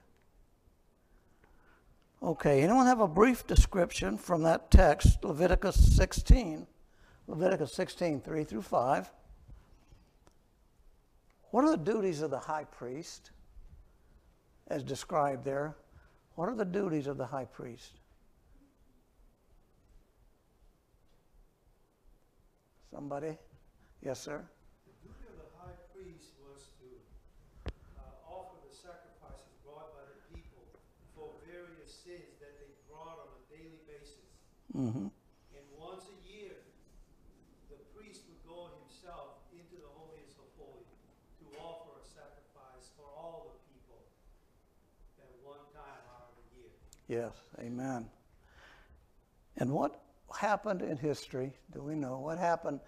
Okay, 2.21 2.61
anyone 2.61 2.85
have 2.85 3.01
a 3.01 3.07
brief 3.07 3.45
description 3.45 4.17
from 4.17 4.43
that 4.43 4.71
text, 4.71 5.23
Leviticus 5.25 5.75
16, 5.97 6.65
Leviticus 7.27 7.73
16, 7.73 8.21
3 8.21 8.43
through 8.45 8.61
5? 8.61 9.11
What 11.51 11.65
are 11.65 11.71
the 11.71 11.77
duties 11.77 12.21
of 12.21 12.31
the 12.31 12.39
high 12.39 12.63
priest 12.63 13.31
as 14.67 14.83
described 14.83 15.43
there? 15.43 15.75
What 16.35 16.47
are 16.47 16.55
the 16.55 16.65
duties 16.65 17.07
of 17.07 17.17
the 17.17 17.25
high 17.25 17.45
priest? 17.45 17.99
Somebody? 22.93 23.33
Yes, 24.05 24.21
sir? 24.21 24.37
The 24.85 24.93
duty 25.01 25.25
of 25.25 25.41
the 25.41 25.49
high 25.57 25.73
priest 25.89 26.29
was 26.45 26.69
to 26.77 26.89
uh, 27.97 28.29
offer 28.29 28.53
the 28.61 28.69
sacrifices 28.69 29.49
brought 29.65 29.97
by 29.97 30.05
the 30.13 30.21
people 30.29 30.61
for 31.17 31.33
various 31.41 31.89
sins 31.89 32.37
that 32.37 32.53
they 32.61 32.69
brought 32.85 33.17
on 33.17 33.33
a 33.33 33.41
daily 33.49 33.81
basis. 33.89 34.29
Mm-hmm. 34.77 35.09
And 35.09 35.65
once 35.73 36.05
a 36.05 36.17
year, 36.21 36.53
the 37.73 37.81
priest 37.97 38.29
would 38.29 38.45
go 38.45 38.69
himself 38.77 39.41
into 39.49 39.81
the 39.81 39.89
holiest 39.97 40.37
of 40.37 40.45
holy 40.61 40.85
to 40.85 41.45
offer 41.57 41.97
a 41.97 42.05
sacrifice 42.05 42.93
for 42.93 43.09
all 43.09 43.49
the 43.49 43.57
people 43.73 44.05
at 45.17 45.33
one 45.41 45.65
time 45.73 46.01
out 46.13 46.29
of 46.29 46.37
the 46.37 46.45
year. 46.61 46.69
Yes, 47.09 47.33
amen. 47.57 48.05
And 49.57 49.73
what 49.73 49.97
happened 50.37 50.81
in 50.81 50.97
history, 50.97 51.53
do 51.71 51.81
we 51.81 51.95
know? 51.95 52.19
What 52.19 52.37
happened 52.37 52.79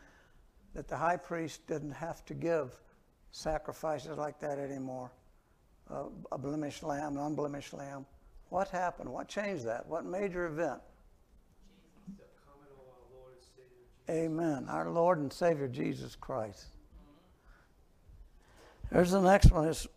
that 0.74 0.88
the 0.88 0.98
high 0.98 1.18
priest 1.18 1.66
didn't 1.68 1.92
have 1.92 2.26
to 2.26 2.34
give 2.34 2.80
sacrifices 3.32 4.18
like 4.18 4.40
that 4.40 4.60
anymore? 4.60 5.12
Uh, 5.90 6.06
a 6.32 6.38
blemished 6.38 6.84
lamb, 6.84 7.18
an 7.18 7.24
unblemished 7.24 7.74
lamb. 7.74 8.06
What 8.50 8.70
happened? 8.70 9.10
What 9.10 9.28
changed 9.28 9.66
that? 9.66 9.86
What 9.88 10.06
major 10.06 10.48
event? 10.48 10.82
Amen. 14.10 14.68
Our 14.70 14.90
Lord 14.90 15.18
and 15.18 15.34
Savior 15.34 15.68
Jesus 15.68 16.16
Christ. 16.16 16.68
There's 18.92 19.12
the 19.12 19.22
next 19.22 19.52
one 19.52 19.68
is 19.68 19.88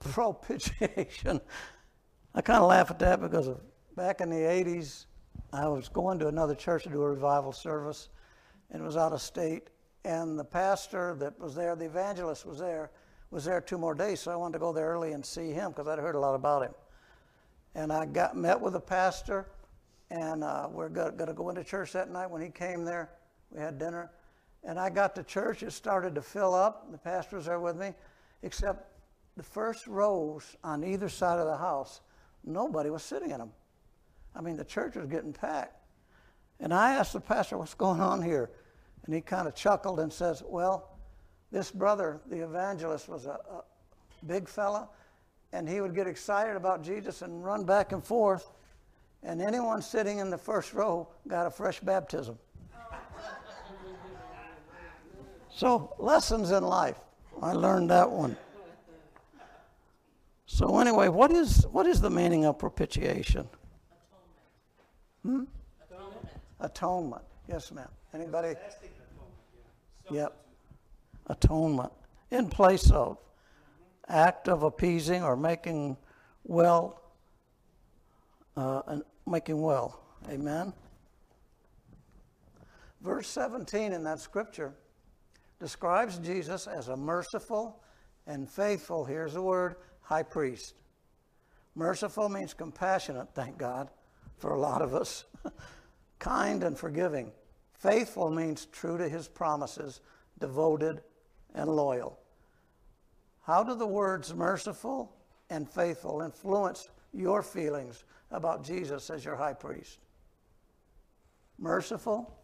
propitiation. 0.00 1.40
I 2.34 2.40
kind 2.40 2.62
of 2.62 2.68
laugh 2.68 2.90
at 2.90 2.98
that 3.00 3.20
because 3.20 3.48
back 3.94 4.20
in 4.20 4.30
the 4.30 4.36
80s, 4.36 5.04
I 5.56 5.68
was 5.68 5.88
going 5.88 6.18
to 6.18 6.28
another 6.28 6.54
church 6.54 6.82
to 6.82 6.90
do 6.90 7.02
a 7.02 7.10
revival 7.10 7.52
service, 7.52 8.10
and 8.70 8.82
it 8.82 8.84
was 8.84 8.96
out 8.96 9.12
of 9.12 9.22
state, 9.22 9.68
and 10.04 10.38
the 10.38 10.44
pastor 10.44 11.16
that 11.18 11.38
was 11.40 11.54
there, 11.54 11.74
the 11.74 11.86
evangelist 11.86 12.44
was 12.44 12.58
there, 12.58 12.90
was 13.30 13.44
there 13.44 13.60
two 13.60 13.78
more 13.78 13.94
days, 13.94 14.20
so 14.20 14.30
I 14.30 14.36
wanted 14.36 14.54
to 14.54 14.58
go 14.58 14.72
there 14.72 14.86
early 14.86 15.12
and 15.12 15.24
see 15.24 15.52
him 15.52 15.70
because 15.70 15.88
I'd 15.88 15.98
heard 15.98 16.14
a 16.14 16.18
lot 16.18 16.34
about 16.34 16.62
him. 16.62 16.74
And 17.74 17.92
I 17.92 18.04
got 18.06 18.36
met 18.36 18.60
with 18.60 18.74
the 18.74 18.80
pastor, 18.80 19.48
and 20.10 20.44
uh, 20.44 20.68
we're 20.70 20.88
going 20.88 21.16
to 21.16 21.32
go 21.32 21.48
into 21.48 21.64
church 21.64 21.92
that 21.92 22.10
night 22.10 22.30
when 22.30 22.42
he 22.42 22.50
came 22.50 22.84
there. 22.84 23.10
We 23.50 23.60
had 23.60 23.78
dinner, 23.78 24.10
and 24.62 24.78
I 24.78 24.90
got 24.90 25.14
to 25.14 25.22
church. 25.22 25.62
It 25.62 25.72
started 25.72 26.14
to 26.16 26.22
fill 26.22 26.54
up. 26.54 26.90
The 26.92 26.98
pastor 26.98 27.36
was 27.36 27.46
there 27.46 27.60
with 27.60 27.76
me, 27.76 27.94
except 28.42 28.92
the 29.36 29.42
first 29.42 29.86
rows 29.86 30.56
on 30.62 30.84
either 30.84 31.08
side 31.08 31.38
of 31.38 31.46
the 31.46 31.56
house, 31.56 32.00
nobody 32.44 32.90
was 32.90 33.02
sitting 33.02 33.30
in 33.30 33.38
them. 33.38 33.52
I 34.36 34.40
mean, 34.40 34.56
the 34.56 34.64
church 34.64 34.96
was 34.96 35.06
getting 35.06 35.32
packed. 35.32 35.76
And 36.60 36.72
I 36.72 36.92
asked 36.94 37.12
the 37.12 37.20
pastor, 37.20 37.58
What's 37.58 37.74
going 37.74 38.00
on 38.00 38.22
here? 38.22 38.50
And 39.04 39.14
he 39.14 39.20
kind 39.20 39.48
of 39.48 39.54
chuckled 39.54 40.00
and 40.00 40.12
says, 40.12 40.42
Well, 40.46 40.96
this 41.50 41.70
brother, 41.70 42.20
the 42.26 42.44
evangelist, 42.44 43.08
was 43.08 43.26
a, 43.26 43.38
a 43.50 43.64
big 44.26 44.48
fella, 44.48 44.88
and 45.52 45.68
he 45.68 45.80
would 45.80 45.94
get 45.94 46.06
excited 46.06 46.56
about 46.56 46.82
Jesus 46.82 47.22
and 47.22 47.44
run 47.44 47.64
back 47.64 47.92
and 47.92 48.04
forth, 48.04 48.50
and 49.22 49.40
anyone 49.40 49.80
sitting 49.80 50.18
in 50.18 50.30
the 50.30 50.38
first 50.38 50.74
row 50.74 51.08
got 51.28 51.46
a 51.46 51.50
fresh 51.50 51.80
baptism. 51.80 52.38
so, 55.50 55.94
lessons 55.98 56.50
in 56.50 56.64
life. 56.64 56.98
I 57.42 57.52
learned 57.52 57.90
that 57.90 58.10
one. 58.10 58.36
So 60.46 60.78
anyway, 60.78 61.08
what 61.08 61.32
is 61.32 61.66
what 61.66 61.86
is 61.86 62.00
the 62.00 62.08
meaning 62.08 62.46
of 62.46 62.58
propitiation? 62.58 63.48
Hmm? 65.26 65.42
Atonement. 65.90 66.28
Atonement. 66.60 67.22
Yes, 67.48 67.72
ma'am. 67.72 67.88
Anybody? 68.14 68.50
Atonement. 68.50 68.92
Yep. 70.08 70.36
Atonement. 71.26 71.92
In 72.30 72.48
place 72.48 72.92
of. 72.92 73.18
Act 74.08 74.48
of 74.48 74.62
appeasing 74.62 75.24
or 75.24 75.36
making 75.36 75.96
well. 76.44 77.02
Uh, 78.56 78.82
and 78.86 79.02
making 79.26 79.60
well. 79.60 80.00
Amen. 80.30 80.72
Verse 83.00 83.26
17 83.26 83.92
in 83.92 84.04
that 84.04 84.20
scripture 84.20 84.74
describes 85.58 86.18
Jesus 86.18 86.68
as 86.68 86.86
a 86.86 86.96
merciful 86.96 87.82
and 88.28 88.48
faithful, 88.48 89.04
here's 89.04 89.34
the 89.34 89.42
word, 89.42 89.74
high 90.02 90.22
priest. 90.22 90.74
Merciful 91.74 92.28
means 92.28 92.54
compassionate, 92.54 93.28
thank 93.34 93.58
God, 93.58 93.90
for 94.38 94.52
a 94.52 94.58
lot 94.58 94.82
of 94.82 94.94
us. 94.94 95.24
kind 96.18 96.62
and 96.62 96.78
forgiving. 96.78 97.32
Faithful 97.74 98.30
means 98.30 98.66
true 98.66 98.98
to 98.98 99.08
his 99.08 99.28
promises, 99.28 100.00
devoted 100.38 101.02
and 101.54 101.70
loyal. 101.70 102.18
How 103.42 103.62
do 103.62 103.74
the 103.74 103.86
words 103.86 104.34
merciful 104.34 105.14
and 105.50 105.68
faithful 105.68 106.22
influence 106.22 106.88
your 107.12 107.42
feelings 107.42 108.04
about 108.30 108.64
Jesus 108.64 109.08
as 109.10 109.24
your 109.24 109.36
high 109.36 109.52
priest? 109.52 109.98
Merciful, 111.58 112.36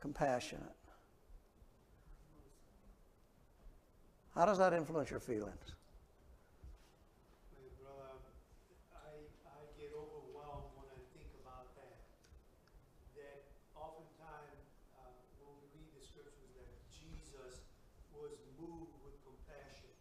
compassionate. 0.00 0.76
How 4.34 4.46
does 4.46 4.56
that 4.58 4.72
influence 4.72 5.10
your 5.10 5.20
feelings? 5.20 5.76
My 7.52 7.68
brother, 7.76 8.32
I, 8.96 9.28
I 9.44 9.60
get 9.76 9.92
overwhelmed 9.92 10.72
when 10.72 10.88
I 10.88 11.00
think 11.12 11.28
about 11.44 11.68
that. 11.76 12.00
That 13.12 13.44
oftentimes, 13.76 14.56
uh, 14.96 15.12
when 15.36 15.52
we 15.60 15.68
read 15.76 15.90
the 15.92 16.00
scriptures, 16.00 16.48
that 16.56 16.72
Jesus 16.96 17.60
was 18.16 18.32
moved 18.56 18.96
with 19.04 19.20
compassion. 19.20 19.92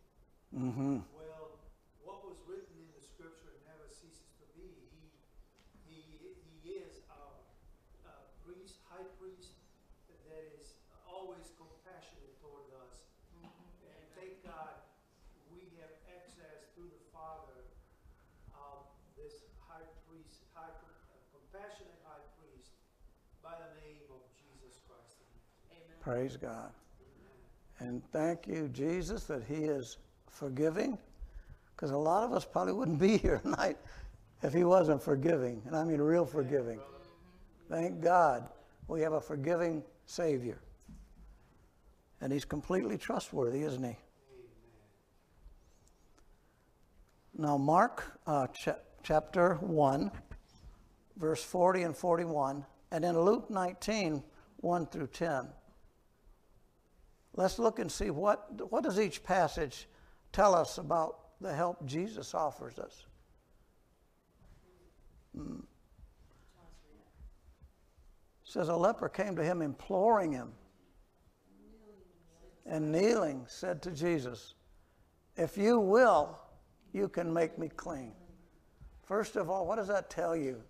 Mm-hmm. 0.52 1.00
Well, 1.16 1.56
what 2.04 2.28
was 2.28 2.36
written 2.44 2.76
in 2.76 2.92
the 2.92 3.00
scripture 3.00 3.56
never 3.64 3.88
ceases 3.88 4.36
to 4.36 4.46
be. 4.52 4.68
He, 4.92 5.08
he, 5.88 6.00
he 6.28 6.76
is 6.76 7.08
our 7.08 7.40
uh, 8.04 8.12
priest, 8.44 8.84
high 8.92 9.08
priest, 9.16 9.56
that 10.12 10.44
is 10.52 10.76
always 11.08 11.56
compassionate 11.56 12.36
toward 12.44 12.68
us. 12.84 13.08
And 13.40 14.04
thank 14.20 14.44
God, 14.44 14.76
we 15.56 15.72
have 15.80 15.96
access 16.20 16.68
through 16.76 16.92
the 16.92 17.04
Father 17.16 17.64
of 18.52 18.92
this 19.16 19.48
high 19.72 19.88
priest, 20.04 20.44
high, 20.52 20.68
uh, 20.68 21.16
compassionate 21.32 21.96
high 22.04 22.28
priest 22.36 22.76
by 23.40 23.56
the 23.56 23.72
name 23.88 24.04
of 24.12 24.20
Jesus 24.36 24.84
Christ. 24.84 25.16
Amen. 25.72 25.96
Praise 26.04 26.36
God. 26.36 26.76
And 27.80 28.04
thank 28.12 28.52
you, 28.52 28.68
Jesus, 28.68 29.32
that 29.32 29.48
He 29.48 29.64
is 29.64 29.96
forgiving, 30.32 30.98
because 31.76 31.92
a 31.92 31.98
lot 31.98 32.24
of 32.24 32.34
us 32.34 32.46
probably 32.46 32.74
wouldn't 32.74 33.00
be 33.00 33.18
here 33.20 33.40
tonight 33.40 33.78
if 34.42 34.54
He 34.54 34.64
wasn't 34.64 35.02
forgiving. 35.02 35.62
And 35.66 35.76
I 35.76 35.84
mean 35.84 36.02
real 36.02 36.26
forgiving. 36.26 36.80
Thank 37.70 38.02
God 38.02 38.50
we 38.88 39.02
have 39.02 39.14
a 39.14 39.22
forgiving 39.22 39.84
Savior. 40.06 40.60
And 42.20 42.32
He's 42.32 42.46
completely 42.46 42.98
trustworthy, 42.98 43.62
isn't 43.64 43.84
He? 43.84 43.98
Now, 47.38 47.58
Mark 47.58 48.04
uh, 48.28 48.48
cha- 48.48 48.76
chapter 49.04 49.56
1, 49.56 50.12
verse 51.18 51.44
40 51.44 51.84
and 51.84 51.96
41, 51.96 52.66
and 52.92 53.06
in 53.06 53.20
Luke 53.20 53.50
19, 53.50 54.22
1 54.58 54.86
through 54.88 55.08
10. 55.08 55.48
Let's 57.34 57.58
look 57.58 57.80
and 57.80 57.92
see 57.92 58.10
what, 58.10 58.70
what 58.70 58.84
does 58.84 59.00
each 59.00 59.24
passage 59.24 59.88
tell 60.32 60.56
us 60.56 60.78
about 60.78 61.18
the 61.40 61.54
help 61.54 61.86
Jesus 61.86 62.34
offers 62.34 62.80
us. 62.80 63.06
Hmm. 65.36 65.60
Says 68.44 68.70
a 68.70 68.76
leper 68.76 69.10
came 69.10 69.36
to 69.36 69.44
him 69.44 69.62
imploring 69.62 70.32
him 70.32 70.52
and 72.66 72.92
kneeling 72.92 73.46
said 73.48 73.82
to 73.84 73.92
Jesus, 73.92 74.56
If 75.36 75.58
you 75.58 75.80
will, 75.80 76.38
you 76.94 77.08
can 77.08 77.34
make 77.34 77.58
me 77.58 77.70
clean. 77.70 78.14
First 79.04 79.36
of 79.36 79.50
all, 79.50 79.66
what 79.66 79.78
does 79.78 79.88
that 79.88 80.10
tell 80.10 80.36
you? 80.36 80.62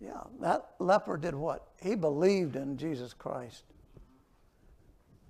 Yeah, 0.00 0.22
that 0.40 0.70
leper 0.78 1.18
did 1.18 1.34
what? 1.34 1.68
He 1.82 1.94
believed 1.94 2.56
in 2.56 2.76
Jesus 2.76 3.12
Christ. 3.12 3.64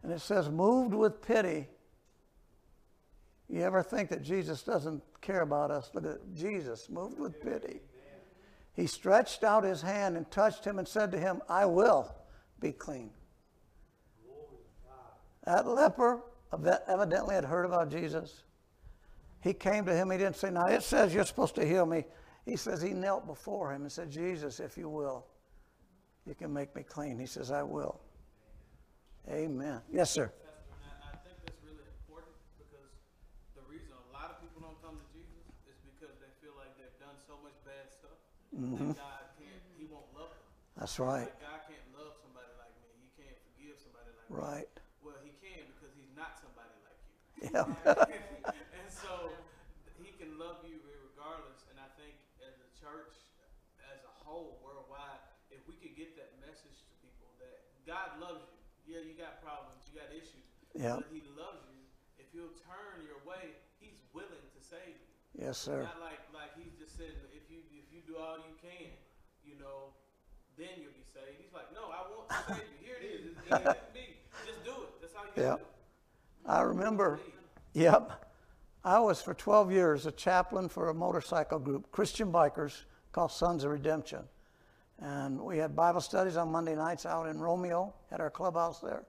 And 0.02 0.12
it 0.12 0.20
says, 0.20 0.48
moved 0.48 0.94
with 0.94 1.20
pity. 1.20 1.68
You 3.48 3.62
ever 3.62 3.82
think 3.82 4.10
that 4.10 4.22
Jesus 4.22 4.62
doesn't 4.62 5.02
care 5.20 5.42
about 5.42 5.70
us? 5.70 5.90
Look 5.92 6.06
at 6.06 6.34
Jesus, 6.34 6.88
moved 6.88 7.18
with 7.18 7.40
pity. 7.40 7.80
He 8.74 8.86
stretched 8.86 9.44
out 9.44 9.64
his 9.64 9.82
hand 9.82 10.16
and 10.16 10.30
touched 10.30 10.64
him 10.64 10.78
and 10.78 10.86
said 10.86 11.10
to 11.12 11.18
him, 11.18 11.42
I 11.48 11.66
will 11.66 12.14
be 12.60 12.72
clean. 12.72 13.10
That 15.44 15.66
leper 15.66 16.22
evidently 16.52 17.34
had 17.34 17.44
heard 17.44 17.64
about 17.66 17.90
Jesus. 17.90 18.44
He 19.42 19.52
came 19.52 19.84
to 19.86 19.94
him. 19.94 20.10
He 20.10 20.18
didn't 20.18 20.36
say, 20.36 20.50
Now 20.50 20.66
it 20.66 20.82
says 20.82 21.14
you're 21.14 21.24
supposed 21.24 21.54
to 21.56 21.66
heal 21.66 21.86
me. 21.86 22.04
He 22.44 22.56
says 22.56 22.80
he 22.80 22.90
knelt 22.90 23.26
before 23.26 23.72
him 23.72 23.82
and 23.82 23.92
said, 23.92 24.10
Jesus, 24.10 24.60
if 24.60 24.76
you 24.76 24.88
will, 24.88 25.26
you 26.26 26.34
can 26.34 26.52
make 26.52 26.74
me 26.76 26.82
clean. 26.82 27.18
He 27.18 27.26
says, 27.26 27.50
I 27.50 27.62
will. 27.62 28.00
Amen. 29.30 29.80
Yes, 29.92 30.10
sir. 30.10 30.30
Think 30.30 30.40
that's 40.80 40.96
right. 40.96 41.28
Like 41.28 41.44
God 41.44 41.60
can't 41.68 41.88
love 41.92 42.16
somebody 42.24 42.48
like 42.56 42.72
me. 42.80 42.88
He 43.04 43.12
can't 43.12 43.36
forgive 43.52 43.76
somebody 43.76 44.08
like 44.16 44.28
me. 44.32 44.32
Right. 44.32 44.70
Well, 45.04 45.20
He 45.20 45.36
can 45.36 45.68
because 45.76 45.92
He's 45.92 46.08
not 46.16 46.40
somebody 46.40 46.72
like 46.80 46.98
you. 47.04 47.14
Yeah. 47.52 47.68
and 48.80 48.88
so 48.88 49.28
He 50.00 50.16
can 50.16 50.40
love 50.40 50.64
you 50.64 50.80
regardless. 50.82 51.68
And 51.68 51.76
I 51.76 51.86
think 52.00 52.16
as 52.40 52.56
a 52.64 52.68
church, 52.80 53.12
as 53.92 54.00
a 54.08 54.14
whole, 54.24 54.56
worldwide, 54.64 55.20
if 55.52 55.60
we 55.68 55.76
could 55.76 55.92
get 55.92 56.16
that 56.16 56.32
message 56.40 56.80
to 56.88 56.92
people 57.04 57.28
that 57.44 57.60
God 57.84 58.16
loves 58.16 58.48
you. 58.48 58.59
Yeah, 58.90 59.06
you 59.06 59.14
got 59.14 59.38
problems, 59.38 59.86
you 59.86 59.94
got 59.94 60.10
issues. 60.10 60.50
Yeah. 60.74 60.98
But 60.98 61.06
He 61.14 61.22
loves 61.38 61.62
you. 61.70 61.78
If 62.18 62.26
you'll 62.34 62.50
turn 62.66 63.06
your 63.06 63.22
way, 63.22 63.54
He's 63.78 63.94
willing 64.10 64.42
to 64.50 64.60
save 64.60 64.98
you. 64.98 65.46
Yes, 65.46 65.58
sir. 65.62 65.86
Not 65.86 66.02
like 66.02 66.18
like 66.34 66.50
He's 66.58 66.74
just 66.74 66.98
saying 66.98 67.14
if 67.30 67.46
you 67.46 67.62
if 67.70 67.86
you 67.94 68.02
do 68.02 68.18
all 68.18 68.42
you 68.42 68.54
can, 68.58 68.90
you 69.46 69.54
know, 69.62 69.94
then 70.58 70.74
you'll 70.82 70.98
be 70.98 71.06
saved. 71.06 71.38
He's 71.38 71.54
like, 71.54 71.70
no, 71.70 71.86
I 71.94 72.02
want 72.10 72.26
to 72.34 72.54
save 72.58 72.66
you. 72.74 72.82
Here 72.82 72.98
it 72.98 73.06
is. 73.14 73.22
It's, 73.30 73.46
it's 73.46 73.94
me. 73.94 74.18
Just 74.46 74.64
do 74.66 74.74
it. 74.82 74.90
That's 75.00 75.14
how 75.14 75.22
you 75.22 75.30
Yeah. 75.38 75.54
do 75.56 75.62
it. 75.62 75.66
I 76.46 76.62
remember, 76.62 77.20
yep, 77.74 78.26
I 78.82 78.98
was 78.98 79.22
for 79.22 79.34
12 79.34 79.70
years 79.70 80.06
a 80.06 80.10
chaplain 80.12 80.68
for 80.68 80.88
a 80.88 80.94
motorcycle 80.94 81.58
group, 81.58 81.92
Christian 81.92 82.32
bikers 82.32 82.82
called 83.12 83.30
Sons 83.30 83.62
of 83.62 83.70
Redemption. 83.70 84.24
And 85.00 85.40
we 85.40 85.56
had 85.58 85.74
Bible 85.74 86.00
studies 86.00 86.36
on 86.36 86.52
Monday 86.52 86.76
nights 86.76 87.06
out 87.06 87.26
in 87.26 87.40
Romeo 87.40 87.94
at 88.10 88.20
our 88.20 88.30
clubhouse 88.30 88.80
there. 88.80 89.04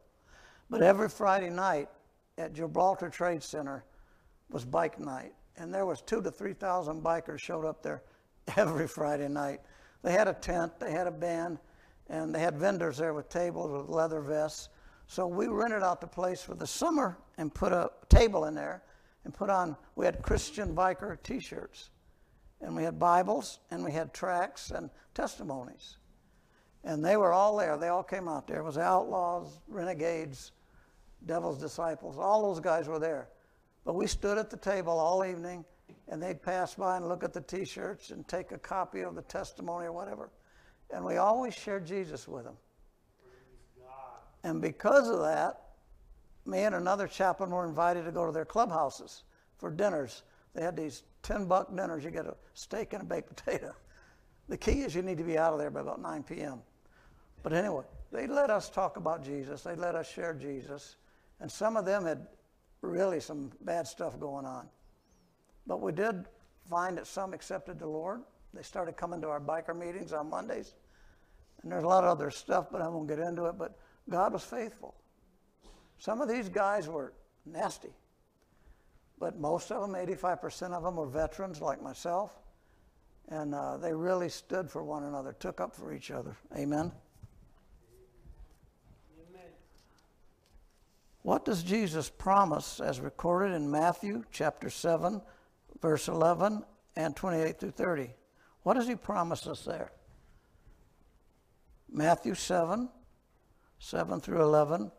But 0.70 0.82
every 0.82 1.10
Friday 1.10 1.50
night 1.50 1.90
at 2.38 2.54
Gibraltar 2.54 3.10
Trade 3.10 3.44
Center 3.44 3.84
was 4.50 4.64
bike 4.64 5.00
night. 5.00 5.34
And 5.58 5.74
there 5.74 5.86
was 5.86 6.02
two 6.02 6.22
to 6.22 6.32
3,000 6.32 7.04
bikers 7.04 7.40
showed 7.40 7.66
up 7.66 7.84
there 7.84 8.04
every 8.58 8.88
Friday 8.88 9.28
night. 9.28 9.60
They 10.02 10.14
had 10.14 10.28
a 10.28 10.34
tent, 10.34 10.80
they 10.80 10.92
had 10.92 11.08
a 11.08 11.12
band, 11.12 11.60
and 12.10 12.34
they 12.34 12.40
had 12.40 12.58
vendors 12.58 12.98
there 12.98 13.14
with 13.14 13.30
tables 13.30 13.72
with 13.72 13.90
leather 13.90 14.22
vests. 14.22 14.70
So 15.08 15.28
we 15.28 15.48
rented 15.48 15.84
out 15.84 16.02
the 16.02 16.08
place 16.08 16.42
for 16.42 16.56
the 16.56 16.66
summer 16.66 17.18
and 17.38 17.54
put 17.54 17.74
a 17.74 17.92
table 18.10 18.46
in 18.46 18.56
there 18.56 18.82
and 19.24 19.34
put 19.34 19.50
on, 19.50 19.76
we 19.96 20.06
had 20.06 20.22
Christian 20.24 20.74
biker 20.76 21.22
t 21.22 21.40
shirts. 21.40 21.91
And 22.62 22.76
we 22.76 22.84
had 22.84 23.00
Bibles 23.00 23.60
and 23.72 23.84
we 23.84 23.92
had 23.92 24.14
tracts 24.14 24.72
and 24.72 24.90
testimonies. 25.14 25.98
And 26.84 27.04
they 27.04 27.18
were 27.18 27.34
all 27.34 27.58
there. 27.58 27.78
They 27.78 27.90
all 27.90 28.04
came 28.04 28.28
out 28.28 28.48
there. 28.48 28.60
It 28.60 28.64
was 28.64 28.78
outlaws, 28.78 29.60
renegades, 29.68 30.52
devil's 31.26 31.60
disciples. 31.60 32.18
All 32.18 32.42
those 32.42 32.60
guys 32.60 32.88
were 32.88 33.00
there. 33.00 33.30
But 33.86 33.94
we 33.94 34.08
stood 34.08 34.38
at 34.38 34.50
the 34.50 34.58
table 34.58 34.98
all 34.98 35.26
evening 35.26 35.66
and 36.08 36.22
they'd 36.22 36.42
pass 36.42 36.76
by 36.76 36.98
and 36.98 37.08
look 37.08 37.24
at 37.24 37.34
the 37.34 37.42
t 37.42 37.66
shirts 37.66 38.12
and 38.12 38.28
take 38.28 38.52
a 38.52 38.58
copy 38.58 39.02
of 39.02 39.16
the 39.16 39.22
testimony 39.24 39.88
or 39.88 39.92
whatever. 39.92 40.30
And 40.92 41.06
we 41.06 41.18
always 41.18 41.54
shared 41.54 41.86
Jesus 41.86 42.28
with 42.28 42.44
them. 42.44 42.58
And 44.44 44.62
because 44.62 45.08
of 45.08 45.20
that, 45.20 45.62
me 46.46 46.60
and 46.60 46.76
another 46.76 47.08
chaplain 47.08 47.52
were 47.52 47.66
invited 47.66 48.06
to 48.06 48.12
go 48.12 48.26
to 48.26 48.32
their 48.32 48.46
clubhouses 48.46 49.24
for 49.58 49.70
dinners. 49.70 50.24
They 50.54 50.62
had 50.62 50.76
these 50.76 51.04
10 51.24 51.46
buck 51.46 51.76
dinners. 51.76 52.04
You 52.04 52.12
get 52.12 52.26
a 52.26 52.36
steak 52.54 52.94
and 52.94 53.04
a 53.04 53.06
baked 53.06 53.36
potato. 53.36 53.74
The 54.50 54.58
key 54.58 54.82
is 54.82 54.94
you 54.94 55.02
need 55.02 55.20
to 55.20 55.24
be 55.24 55.38
out 55.38 55.54
of 55.54 55.60
there 55.60 55.70
by 55.70 55.80
about 55.80 56.02
9 56.02 56.24
p.m. 56.24 56.62
But 57.42 57.54
anyway, 57.54 57.86
they 58.12 58.28
let 58.28 58.50
us 58.50 58.70
talk 58.70 58.98
about 58.98 59.24
Jesus. 59.24 59.62
They 59.62 59.76
let 59.76 59.96
us 59.96 60.12
share 60.12 60.34
Jesus. 60.34 60.98
And 61.40 61.50
some 61.50 61.78
of 61.78 61.86
them 61.86 62.06
had 62.06 62.28
really 62.82 63.22
some 63.22 63.52
bad 63.62 63.88
stuff 63.88 64.20
going 64.20 64.46
on. 64.46 64.68
But 65.68 65.80
we 65.80 65.94
did 65.94 66.26
find 66.70 66.98
that 66.98 67.08
some 67.08 67.34
accepted 67.34 67.80
the 67.80 67.88
Lord. 67.88 68.22
They 68.54 68.64
started 68.64 68.98
coming 68.98 69.22
to 69.22 69.30
our 69.30 69.40
biker 69.40 69.78
meetings 69.78 70.12
on 70.12 70.30
Mondays. 70.30 70.74
And 71.64 71.72
there's 71.72 71.84
a 71.84 71.88
lot 71.88 72.04
of 72.04 72.10
other 72.10 72.32
stuff, 72.32 72.68
but 72.72 72.82
I 72.82 72.88
won't 72.88 73.08
get 73.08 73.20
into 73.20 73.46
it. 73.46 73.58
But 73.58 73.78
God 74.10 74.34
was 74.34 74.44
faithful. 74.44 74.96
Some 75.98 76.22
of 76.22 76.28
these 76.28 76.50
guys 76.50 76.88
were 76.88 77.14
nasty, 77.46 77.92
but 79.22 79.40
most 79.40 79.72
of 79.72 79.82
them, 79.82 79.92
85% 79.94 80.74
of 80.74 80.82
them, 80.82 80.96
were 80.96 81.06
veterans 81.06 81.62
like 81.62 81.80
myself, 81.80 82.40
and 83.30 83.54
uh, 83.54 83.78
they 83.78 83.94
really 83.94 84.30
stood 84.30 84.68
for 84.70 84.84
one 84.84 85.04
another, 85.04 85.34
took 85.40 85.62
up 85.62 85.76
for 85.76 85.94
each 85.94 86.10
other. 86.10 86.36
Amen. 86.58 86.92
What 91.22 91.46
does 91.46 91.62
Jesus 91.62 92.10
promise 92.10 92.80
as 92.80 93.00
recorded 93.00 93.54
in 93.54 93.70
Matthew 93.70 94.24
chapter 94.32 94.72
7, 94.72 95.22
verse 95.80 96.08
11 96.08 96.64
and 96.96 97.16
28 97.16 97.60
through 97.60 97.72
30? 97.72 98.10
What 98.64 98.74
does 98.74 98.88
he 98.88 98.96
promise 98.96 99.46
us 99.46 99.64
there? 99.64 99.92
Matthew 101.92 102.34
7, 102.34 102.90
7 103.78 104.20
through 104.20 104.42
11, 104.42 104.92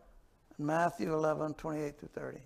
and 0.56 0.66
Matthew 0.66 1.12
11, 1.12 1.54
28 1.54 1.98
through 1.98 2.08
30. 2.14 2.38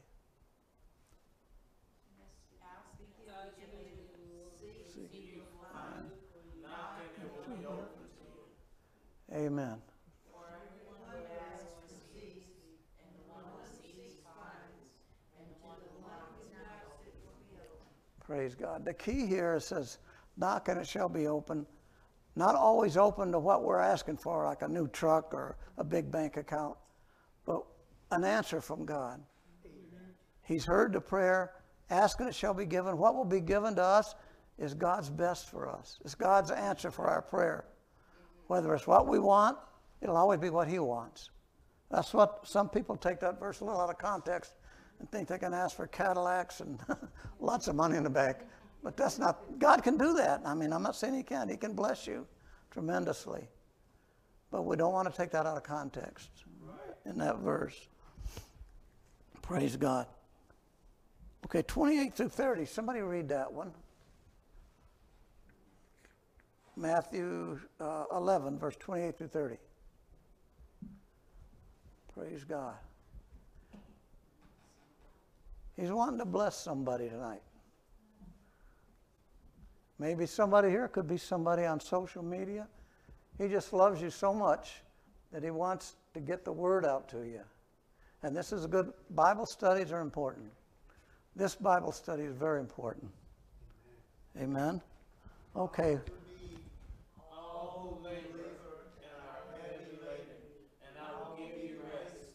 Amen. 9.37 9.77
Praise 18.25 18.55
God. 18.55 18.85
The 18.85 18.95
key 18.95 19.27
here 19.27 19.61
says, 19.61 19.99
knock 20.39 20.69
and 20.69 20.81
it 20.81 20.87
shall 20.87 21.11
be 21.11 21.27
open. 21.27 21.67
Not 22.35 22.55
always 22.55 22.97
open 22.97 23.31
to 23.33 23.39
what 23.39 23.63
we're 23.63 23.79
asking 23.79 24.17
for, 24.17 24.47
like 24.47 24.63
a 24.63 24.69
new 24.69 24.89
truck 24.89 25.35
or 25.35 25.59
a 25.77 25.85
big 25.85 26.11
bank 26.11 26.39
account, 26.39 26.77
but 27.45 27.63
an 28.13 28.25
answer 28.25 28.63
from 28.63 28.87
God. 28.87 29.21
He's 30.43 30.65
heard 30.65 30.95
the 30.95 31.01
prayer, 31.01 31.53
ask 31.91 32.19
and 32.21 32.29
it 32.29 32.35
shall 32.35 32.55
be 32.55 32.65
given. 32.65 32.97
What 32.97 33.15
will 33.15 33.25
be 33.25 33.41
given 33.41 33.75
to 33.77 33.83
us 33.83 34.15
is 34.59 34.73
God's 34.73 35.11
best 35.11 35.51
for 35.51 35.69
us. 35.69 35.99
It's 36.07 36.15
God's 36.15 36.51
answer 36.51 36.91
for 36.91 37.07
our 37.07 37.21
prayer. 37.21 37.67
Whether 38.47 38.75
it's 38.75 38.87
what 38.87 39.07
we 39.07 39.19
want, 39.19 39.59
it'll 40.01 40.17
always 40.17 40.41
be 40.41 40.51
what 40.51 40.69
He 40.69 40.79
wants. 40.79 41.31
That's 41.91 42.13
what 42.13 42.41
some 42.47 42.69
people 42.69 42.97
take 42.97 43.21
that 43.21 43.39
verse 43.39 43.61
a 43.61 43.65
little 43.65 43.81
out 43.81 43.91
of 43.91 43.99
context 43.99 44.55
and 44.99 45.11
think 45.11 45.29
they 45.29 45.39
can 45.39 45.55
ask 45.55 45.77
for 45.77 45.87
Cadillacs 45.87 46.61
and 46.61 46.79
lots 47.41 47.69
of 47.69 47.77
money 47.77 47.97
in 47.97 48.03
the 48.03 48.11
bank. 48.11 48.39
But 48.83 48.97
that's 48.97 49.19
not, 49.19 49.59
God 49.59 49.83
can 49.83 49.97
do 49.97 50.15
that. 50.15 50.43
I 50.45 50.55
mean, 50.55 50.73
I'm 50.73 50.83
not 50.83 50.97
saying 50.97 51.15
He 51.15 51.23
can't. 51.23 51.51
He 51.51 51.57
can 51.57 51.75
bless 51.75 52.07
you 52.07 52.27
tremendously. 52.71 53.49
But 54.51 54.63
we 54.63 54.77
don't 54.77 54.93
want 54.93 55.11
to 55.11 55.17
take 55.17 55.31
that 55.33 55.47
out 55.47 55.57
of 55.57 55.63
context 55.63 56.31
in 57.05 57.19
that 57.19 57.39
verse. 57.39 57.89
Praise 59.43 59.77
God. 59.77 60.07
Okay, 61.45 61.63
28 61.63 62.15
through 62.15 62.29
30. 62.29 62.65
Somebody 62.65 63.01
read 63.01 63.29
that 63.29 63.53
one. 63.53 63.73
Matthew 66.77 67.59
uh, 67.81 68.05
11, 68.15 68.59
verse 68.59 68.77
28 68.79 69.17
through 69.17 69.29
30. 69.29 69.57
Praise 72.15 72.45
God. 72.45 72.75
He's 75.77 75.91
wanting 75.91 76.19
to 76.19 76.25
bless 76.25 76.57
somebody 76.57 77.09
tonight. 77.09 77.43
Maybe 79.99 80.27
somebody 80.27 80.69
here 80.69 80.89
could 80.89 81.09
be 81.09 81.17
somebody 81.17 81.65
on 81.65 81.81
social 81.81 82.23
media. 82.23 82.67
He 83.39 83.49
just 83.49 83.73
loves 83.73 84.01
you 84.01 84.11
so 84.11 84.33
much 84.33 84.83
that 85.33 85.43
he 85.43 85.51
wants 85.51 85.97
to 86.15 86.21
get 86.21 86.45
the 86.45 86.53
word 86.53 86.85
out 86.85 87.09
to 87.11 87.19
you. 87.19 87.41
And 88.23 88.35
this 88.35 88.53
is 88.53 88.65
a 88.65 88.69
good, 88.69 88.93
Bible 89.11 89.47
studies 89.47 89.93
are 89.93 90.01
important. 90.01 90.47
This 91.35 91.55
Bible 91.55 91.93
study 91.93 92.23
is 92.23 92.35
very 92.35 92.61
important. 92.61 93.11
Amen. 94.41 94.81
Okay. 95.55 95.99
All 97.31 97.99
who 98.01 98.05
labor 98.05 98.57
and 99.05 99.13
are 99.13 99.61
heavy 99.61 99.97
laden, 100.01 100.41
and 100.81 100.97
I 100.97 101.13
will 101.13 101.37
give 101.37 101.63
you 101.63 101.77
rest. 101.93 102.33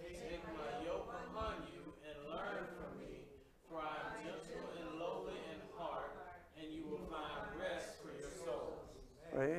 Take 0.00 0.42
my 0.56 0.84
yoke 0.84 1.12
upon 1.28 1.68
you 1.68 1.92
and 2.08 2.16
learn 2.32 2.64
from 2.76 2.98
me, 2.98 3.20
for 3.68 3.78
I 3.78 3.96
am 4.00 4.24
gentle 4.24 4.72
and 4.80 4.98
lowly 4.98 5.36
in 5.52 5.60
heart, 5.76 6.16
and 6.58 6.72
you 6.72 6.84
will 6.88 7.04
find 7.12 7.60
rest 7.60 8.00
for 8.00 8.08
your 8.18 8.32
souls. 8.44 8.88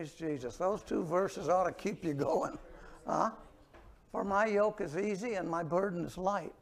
Praise 0.02 0.14
Jesus. 0.14 0.58
Those 0.58 0.82
two 0.82 1.04
verses 1.04 1.48
ought 1.48 1.66
to 1.66 1.72
keep 1.72 2.04
you 2.04 2.16
going. 2.16 2.58
Huh? 3.06 3.30
For 4.12 4.24
my 4.24 4.48
yoke 4.48 4.82
is 4.82 4.98
easy 4.98 5.36
and 5.36 5.48
my 5.48 5.62
burden 5.62 6.04
is 6.04 6.18
light. 6.18 6.54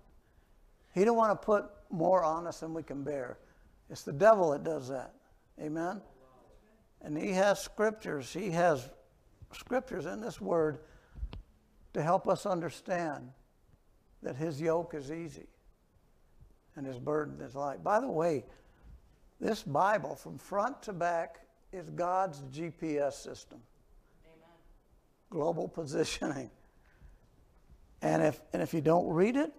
He 0.94 1.06
don't 1.06 1.16
want 1.16 1.40
to 1.40 1.46
put 1.46 1.64
more 1.90 2.22
on 2.22 2.48
us 2.48 2.60
than 2.60 2.74
we 2.74 2.84
can 2.84 3.02
bear. 3.02 3.38
It's 3.90 4.04
the 4.04 4.12
devil 4.12 4.52
that 4.52 4.66
does 4.66 4.90
that. 4.90 5.14
Amen? 5.58 6.02
And 7.02 7.18
he 7.18 7.32
has 7.32 7.62
scriptures. 7.62 8.34
He 8.34 8.50
has 8.50 8.90
scriptures 9.54 10.06
in 10.06 10.20
this 10.20 10.42
word 10.42 10.80
to 11.94 12.04
help 12.04 12.28
us 12.28 12.46
understand 12.46 13.30
that 14.22 14.36
his 14.36 14.60
yoke 14.60 14.94
is 14.94 15.14
easy 15.14 15.48
and 16.76 16.86
his 16.86 17.00
burden 17.00 17.40
is 17.40 17.56
light. 17.56 17.86
By 17.86 18.02
the 18.02 18.10
way, 18.10 18.44
this 19.40 19.64
Bible 19.64 20.18
from 20.18 20.38
front 20.38 20.84
to 20.84 20.92
back 20.92 21.40
is 21.72 21.89
God's 21.89 22.41
GPS 22.53 23.13
system. 23.13 23.59
Amen. 24.26 24.55
Global 25.30 25.67
positioning. 25.80 26.49
And 28.01 28.24
if, 28.24 28.41
and 28.53 28.61
if 28.61 28.74
you 28.74 28.82
don't 28.82 29.07
read 29.09 29.36
it, 29.36 29.51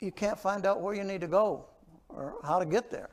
you 0.00 0.10
can't 0.12 0.38
find 0.38 0.64
out 0.66 0.80
where 0.80 0.94
you 0.94 1.04
need 1.04 1.20
to 1.20 1.28
go 1.28 1.66
or 2.08 2.36
how 2.44 2.58
to 2.58 2.64
get 2.64 2.90
there. 2.90 3.10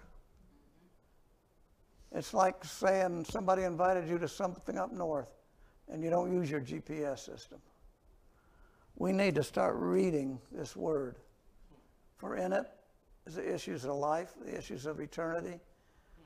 Mm-hmm. 2.11 2.19
It's 2.19 2.34
like 2.34 2.63
saying 2.63 3.26
somebody 3.26 3.63
invited 3.63 4.07
you 4.07 4.17
to 4.19 4.28
something 4.28 4.78
up 4.78 4.91
north 4.91 5.30
and 5.91 6.03
you 6.03 6.09
don't 6.09 6.32
use 6.32 6.49
your 6.49 6.61
GPS 6.61 7.19
system. 7.19 7.59
We 8.95 9.11
need 9.11 9.36
to 9.36 9.43
start 9.43 9.76
reading 9.78 10.39
this 10.51 10.76
word. 10.76 11.17
For 12.17 12.38
in 12.38 12.53
it 12.53 12.65
is 13.28 13.36
the 13.36 13.53
issues 13.53 13.84
of 13.84 13.95
life, 13.95 14.34
the 14.43 14.57
issues 14.57 14.86
of 14.86 14.99
eternity. 14.99 15.59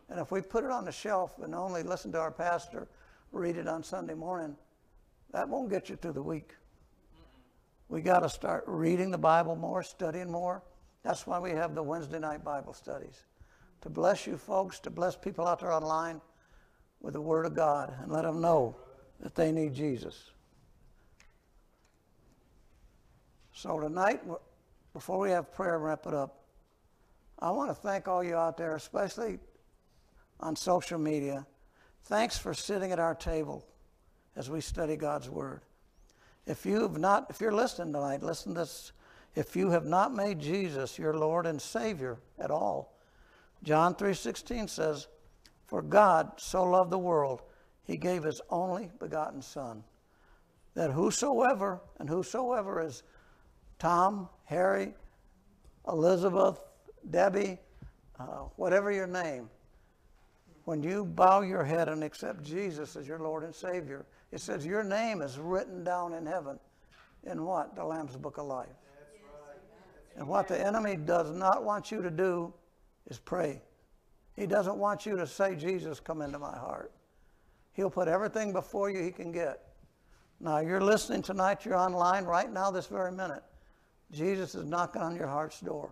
And 0.10 0.20
if 0.20 0.32
we 0.32 0.42
put 0.42 0.64
it 0.64 0.72
on 0.72 0.86
the 0.86 0.92
shelf 0.92 1.36
and 1.42 1.54
only 1.54 1.84
listen 1.84 2.12
to 2.14 2.20
our 2.20 2.32
pastor 2.32 2.88
read 3.32 3.58
it 3.58 3.68
on 3.68 3.84
Sunday 3.84 4.14
morning, 4.14 4.56
that 5.32 5.48
won't 5.48 5.70
get 5.70 5.90
you 5.90 5.96
through 5.96 6.14
the 6.14 6.24
week. 6.24 6.56
We 7.88 8.02
got 8.02 8.20
to 8.20 8.30
start 8.30 8.64
reading 8.68 9.12
the 9.12 9.18
Bible 9.18 9.56
more, 9.56 9.84
studying 9.84 10.32
more. 10.32 10.64
That's 11.04 11.26
why 11.26 11.40
we 11.40 11.52
have 11.52 11.76
the 11.76 11.84
Wednesday 11.84 12.20
night 12.20 12.44
Bible 12.44 12.74
studies. 12.74 13.26
To 13.82 13.90
bless 13.90 14.28
you 14.28 14.38
folks, 14.38 14.80
to 14.82 14.90
bless 14.90 15.16
people 15.16 15.48
out 15.48 15.60
there 15.60 15.72
online 15.72 16.22
with 17.02 17.14
the 17.14 17.22
Word 17.22 17.46
of 17.46 17.56
God 17.56 17.94
and 18.02 18.12
let 18.12 18.24
them 18.24 18.42
know 18.42 18.76
that 19.22 19.36
they 19.36 19.52
need 19.52 19.74
Jesus. 19.74 20.32
So 23.54 23.80
tonight, 23.80 24.22
before 24.94 25.20
we 25.20 25.32
have 25.32 25.54
prayer 25.54 25.80
wrap 25.80 26.06
it 26.06 26.14
up, 26.14 26.44
I 27.40 27.52
want 27.52 27.70
to 27.70 27.76
thank 27.76 28.08
all 28.08 28.24
you 28.24 28.36
out 28.36 28.58
there, 28.58 28.76
especially 28.76 29.40
on 30.40 30.56
social 30.56 30.98
media. 30.98 31.46
Thanks 32.04 32.38
for 32.38 32.54
sitting 32.54 32.92
at 32.92 33.00
our 33.00 33.16
table 33.16 33.66
as 34.36 34.50
we 34.50 34.62
study 34.62 34.96
God's 34.96 35.30
Word. 35.30 35.62
If 36.46 36.66
you 36.66 36.82
have 36.82 36.98
not, 36.98 37.28
if 37.30 37.42
you're 37.42 37.52
listening 37.52 37.94
tonight, 37.94 38.24
listen 38.24 38.54
to 38.54 38.62
this. 38.62 38.92
If 39.36 39.56
you 39.56 39.70
have 39.70 39.86
not 39.86 40.14
made 40.14 40.40
Jesus 40.40 40.98
your 40.98 41.14
Lord 41.14 41.46
and 41.46 41.62
Savior 41.62 42.18
at 42.40 42.50
all, 42.50 42.96
John 43.62 43.94
3:16 43.94 44.68
says, 44.68 45.08
"For 45.68 45.82
God 45.82 46.40
so 46.40 46.64
loved 46.64 46.90
the 46.90 46.98
world, 46.98 47.44
he 47.84 47.98
gave 47.98 48.24
his 48.24 48.42
only 48.50 48.92
begotten 49.00 49.42
Son, 49.42 49.84
that 50.74 50.92
whosoever 50.92 51.82
and 52.00 52.10
whosoever 52.10 52.82
is 52.82 53.04
Tom, 53.78 54.30
Harry, 54.46 54.96
Elizabeth, 55.88 56.60
Debbie, 57.10 57.60
uh, 58.20 58.44
whatever 58.56 58.92
your 58.92 59.08
name, 59.08 59.50
when 60.70 60.84
you 60.84 61.04
bow 61.04 61.42
your 61.42 61.64
head 61.64 61.90
and 61.90 62.04
accept 62.04 62.44
Jesus 62.44 62.96
as 62.96 63.08
your 63.08 63.18
Lord 63.18 63.44
and 63.44 63.56
Savior, 63.56 64.06
it 64.32 64.40
says 64.40 64.68
your 64.68 64.84
name 64.84 65.24
is 65.24 65.40
written 65.40 65.84
down 65.84 66.14
in 66.14 66.28
heaven. 66.28 66.60
In 67.24 67.44
what? 67.44 67.76
The 67.76 67.84
Lamb's 67.84 68.16
Book 68.16 68.38
of 68.38 68.46
Life. 68.46 68.68
And 70.16 70.28
what 70.28 70.48
the 70.48 70.64
enemy 70.64 70.96
does 70.96 71.32
not 71.32 71.64
want 71.64 71.90
you 71.90 72.04
to 72.04 72.12
do 72.12 72.54
is 73.08 73.18
pray. 73.18 73.64
He 74.36 74.46
doesn't 74.46 74.78
want 74.78 75.08
you 75.08 75.18
to 75.18 75.26
say, 75.26 75.56
Jesus, 75.56 76.00
come 76.00 76.22
into 76.22 76.38
my 76.38 76.56
heart. 76.56 76.92
He'll 77.74 77.90
put 77.90 78.08
everything 78.08 78.54
before 78.54 78.92
you 78.92 79.02
he 79.02 79.10
can 79.10 79.32
get. 79.32 79.70
Now, 80.40 80.60
you're 80.60 80.82
listening 80.82 81.24
tonight, 81.24 81.66
you're 81.66 81.78
online 81.78 82.26
right 82.26 82.54
now, 82.54 82.70
this 82.70 82.86
very 82.86 83.12
minute. 83.12 83.42
Jesus 84.12 84.54
is 84.54 84.66
knocking 84.66 85.02
on 85.02 85.16
your 85.16 85.28
heart's 85.28 85.62
door. 85.62 85.90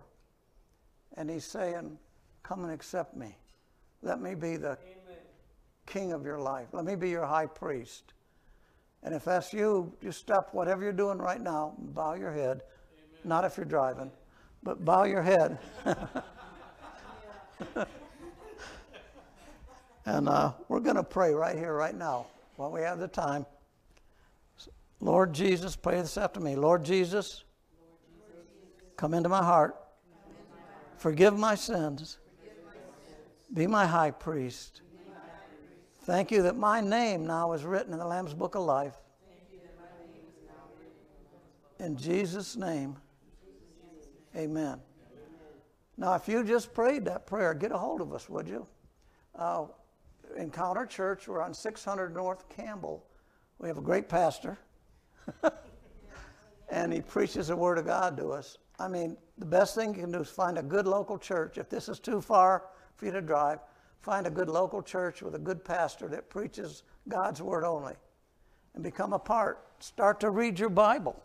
And 1.16 1.28
he's 1.28 1.44
saying, 1.44 1.98
Come 2.44 2.62
and 2.62 2.72
accept 2.72 3.16
me. 3.16 3.34
Let 4.02 4.20
me 4.20 4.34
be 4.34 4.56
the 4.56 4.78
Amen. 4.78 5.18
king 5.86 6.12
of 6.12 6.24
your 6.24 6.38
life. 6.38 6.68
Let 6.72 6.84
me 6.84 6.94
be 6.94 7.10
your 7.10 7.26
high 7.26 7.46
priest. 7.46 8.12
And 9.02 9.14
if 9.14 9.24
that's 9.24 9.52
you, 9.52 9.92
just 10.02 10.18
stop 10.18 10.52
whatever 10.52 10.82
you're 10.82 10.92
doing 10.92 11.18
right 11.18 11.40
now, 11.40 11.74
bow 11.78 12.14
your 12.14 12.32
head. 12.32 12.62
Amen. 12.62 13.20
Not 13.24 13.44
if 13.44 13.56
you're 13.56 13.66
driving, 13.66 14.10
but 14.62 14.84
bow 14.84 15.04
your 15.04 15.22
head. 15.22 15.58
and 20.04 20.28
uh, 20.28 20.52
we're 20.68 20.80
going 20.80 20.96
to 20.96 21.04
pray 21.04 21.32
right 21.32 21.56
here, 21.56 21.74
right 21.74 21.94
now, 21.94 22.26
while 22.56 22.70
we 22.70 22.80
have 22.80 22.98
the 22.98 23.08
time. 23.08 23.46
Lord 25.00 25.32
Jesus, 25.32 25.76
pray 25.76 26.00
this 26.00 26.16
after 26.16 26.40
me. 26.40 26.56
Lord 26.56 26.84
Jesus, 26.84 27.44
come 28.96 29.14
into 29.14 29.28
my 29.28 29.44
heart. 29.44 29.76
Forgive 30.96 31.38
my 31.38 31.54
sins. 31.54 32.18
Be 33.52 33.66
my 33.66 33.86
high 33.86 34.10
priest. 34.10 34.82
Thank 36.02 36.30
you 36.30 36.42
that 36.42 36.56
my 36.56 36.80
name 36.80 37.26
now 37.26 37.52
is 37.52 37.64
written 37.64 37.92
in 37.92 37.98
the 37.98 38.06
Lamb's 38.06 38.34
Book 38.34 38.54
of 38.54 38.62
Life. 38.62 38.96
In 41.80 41.96
Jesus' 41.96 42.56
name, 42.56 42.96
amen. 44.36 44.80
Now, 45.96 46.14
if 46.14 46.28
you 46.28 46.44
just 46.44 46.74
prayed 46.74 47.04
that 47.04 47.26
prayer, 47.26 47.54
get 47.54 47.72
a 47.72 47.78
hold 47.78 48.00
of 48.00 48.12
us, 48.12 48.28
would 48.28 48.48
you? 48.48 48.66
Uh, 49.34 49.66
Encounter 50.36 50.86
Church, 50.86 51.28
we're 51.28 51.42
on 51.42 51.54
600 51.54 52.14
North 52.14 52.48
Campbell. 52.48 53.04
We 53.58 53.68
have 53.68 53.78
a 53.78 53.82
great 53.82 54.08
pastor, 54.08 54.58
and 56.68 56.92
he 56.92 57.00
preaches 57.00 57.48
the 57.48 57.56
Word 57.56 57.78
of 57.78 57.86
God 57.86 58.16
to 58.18 58.30
us. 58.30 58.58
I 58.78 58.88
mean, 58.88 59.16
the 59.38 59.46
best 59.46 59.74
thing 59.74 59.94
you 59.94 60.00
can 60.00 60.12
do 60.12 60.20
is 60.20 60.28
find 60.28 60.58
a 60.58 60.62
good 60.62 60.86
local 60.86 61.18
church. 61.18 61.58
If 61.58 61.68
this 61.68 61.88
is 61.88 61.98
too 61.98 62.20
far 62.20 62.64
for 62.98 63.06
you 63.06 63.12
to 63.12 63.22
drive, 63.22 63.60
find 64.02 64.26
a 64.26 64.30
good 64.30 64.48
local 64.48 64.82
church 64.82 65.22
with 65.22 65.34
a 65.34 65.38
good 65.38 65.64
pastor 65.64 66.08
that 66.08 66.28
preaches 66.28 66.82
God's 67.08 67.40
word 67.40 67.64
only 67.64 67.94
and 68.74 68.82
become 68.82 69.12
a 69.12 69.18
part. 69.18 69.64
Start 69.78 70.20
to 70.20 70.30
read 70.30 70.58
your 70.58 70.68
Bible. 70.68 71.22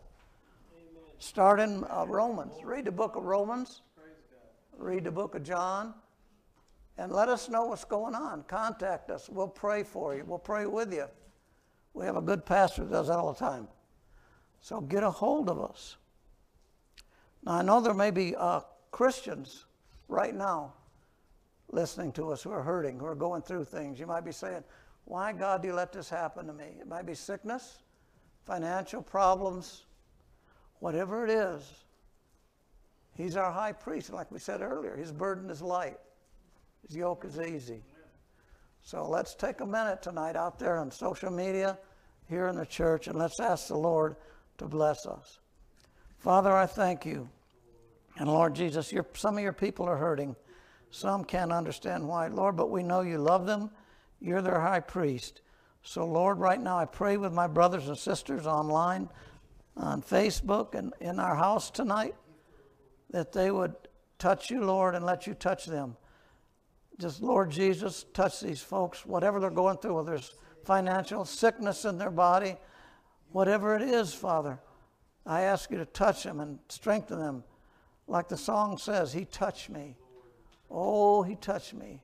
Amen. 0.72 1.02
Start 1.18 1.60
in 1.60 1.84
uh, 1.90 2.06
Romans. 2.06 2.54
Read 2.62 2.84
the 2.84 2.92
book 2.92 3.16
of 3.16 3.24
Romans. 3.24 3.82
Read 4.78 5.04
the 5.04 5.10
book 5.10 5.34
of 5.34 5.42
John. 5.42 5.94
And 6.96 7.10
let 7.10 7.28
us 7.28 7.48
know 7.48 7.66
what's 7.66 7.84
going 7.84 8.14
on. 8.14 8.44
Contact 8.44 9.10
us. 9.10 9.28
We'll 9.28 9.48
pray 9.48 9.82
for 9.82 10.14
you. 10.14 10.24
We'll 10.24 10.38
pray 10.38 10.66
with 10.66 10.92
you. 10.92 11.06
We 11.92 12.06
have 12.06 12.16
a 12.16 12.22
good 12.22 12.46
pastor 12.46 12.84
that 12.84 12.90
does 12.92 13.08
that 13.08 13.18
all 13.18 13.32
the 13.32 13.38
time. 13.38 13.66
So 14.60 14.80
get 14.80 15.02
a 15.02 15.10
hold 15.10 15.50
of 15.50 15.60
us. 15.60 15.96
Now, 17.44 17.54
I 17.54 17.62
know 17.62 17.80
there 17.80 17.94
may 17.94 18.12
be 18.12 18.36
uh, 18.36 18.60
Christians 18.92 19.66
right 20.08 20.34
now 20.34 20.74
listening 21.74 22.12
to 22.12 22.30
us 22.30 22.42
who 22.42 22.52
are 22.52 22.62
hurting, 22.62 22.98
who 22.98 23.06
are 23.06 23.14
going 23.14 23.42
through 23.42 23.64
things. 23.64 23.98
You 23.98 24.06
might 24.06 24.24
be 24.24 24.32
saying, 24.32 24.62
Why, 25.04 25.32
God, 25.32 25.62
do 25.62 25.68
you 25.68 25.74
let 25.74 25.92
this 25.92 26.08
happen 26.08 26.46
to 26.46 26.52
me? 26.52 26.76
It 26.80 26.86
might 26.86 27.04
be 27.04 27.14
sickness, 27.14 27.78
financial 28.46 29.02
problems, 29.02 29.84
whatever 30.78 31.24
it 31.24 31.30
is. 31.30 31.84
He's 33.16 33.36
our 33.36 33.52
high 33.52 33.72
priest. 33.72 34.12
Like 34.12 34.30
we 34.30 34.38
said 34.38 34.60
earlier, 34.60 34.96
his 34.96 35.12
burden 35.12 35.50
is 35.50 35.60
light, 35.60 35.98
his 36.86 36.96
yoke 36.96 37.24
is 37.24 37.38
easy. 37.38 37.82
So 38.82 39.08
let's 39.08 39.34
take 39.34 39.60
a 39.60 39.66
minute 39.66 40.02
tonight 40.02 40.36
out 40.36 40.58
there 40.58 40.78
on 40.78 40.90
social 40.90 41.30
media, 41.30 41.78
here 42.28 42.48
in 42.48 42.56
the 42.56 42.66
church, 42.66 43.08
and 43.08 43.18
let's 43.18 43.40
ask 43.40 43.68
the 43.68 43.76
Lord 43.76 44.16
to 44.58 44.66
bless 44.66 45.06
us. 45.06 45.40
Father, 46.18 46.52
I 46.52 46.66
thank 46.66 47.04
you. 47.04 47.28
And 48.16 48.28
Lord 48.28 48.54
Jesus, 48.54 48.92
some 49.14 49.36
of 49.36 49.42
your 49.42 49.52
people 49.52 49.86
are 49.86 49.96
hurting. 49.96 50.36
Some 50.94 51.24
can't 51.24 51.50
understand 51.50 52.06
why, 52.06 52.28
Lord, 52.28 52.56
but 52.56 52.70
we 52.70 52.84
know 52.84 53.00
you 53.00 53.18
love 53.18 53.46
them. 53.46 53.72
You're 54.20 54.42
their 54.42 54.60
high 54.60 54.78
priest. 54.78 55.40
So, 55.82 56.06
Lord, 56.06 56.38
right 56.38 56.60
now 56.60 56.78
I 56.78 56.84
pray 56.84 57.16
with 57.16 57.32
my 57.32 57.48
brothers 57.48 57.88
and 57.88 57.98
sisters 57.98 58.46
online, 58.46 59.08
on 59.76 60.02
Facebook, 60.02 60.76
and 60.76 60.92
in 61.00 61.18
our 61.18 61.34
house 61.34 61.68
tonight 61.68 62.14
that 63.10 63.32
they 63.32 63.50
would 63.50 63.74
touch 64.20 64.50
you, 64.50 64.64
Lord, 64.64 64.94
and 64.94 65.04
let 65.04 65.26
you 65.26 65.34
touch 65.34 65.66
them. 65.66 65.96
Just, 67.00 67.20
Lord 67.20 67.50
Jesus, 67.50 68.06
touch 68.14 68.40
these 68.40 68.60
folks, 68.60 69.04
whatever 69.04 69.40
they're 69.40 69.50
going 69.50 69.78
through, 69.78 69.96
whether 69.96 70.14
it's 70.14 70.36
financial 70.64 71.24
sickness 71.24 71.84
in 71.84 71.98
their 71.98 72.12
body, 72.12 72.54
whatever 73.32 73.74
it 73.74 73.82
is, 73.82 74.14
Father. 74.14 74.60
I 75.26 75.40
ask 75.40 75.72
you 75.72 75.78
to 75.78 75.86
touch 75.86 76.22
them 76.22 76.38
and 76.38 76.60
strengthen 76.68 77.18
them. 77.18 77.42
Like 78.06 78.28
the 78.28 78.36
song 78.36 78.78
says, 78.78 79.12
He 79.12 79.24
touched 79.24 79.70
me. 79.70 79.96
Oh, 80.70 81.22
He 81.22 81.36
touched 81.36 81.74
me. 81.74 82.02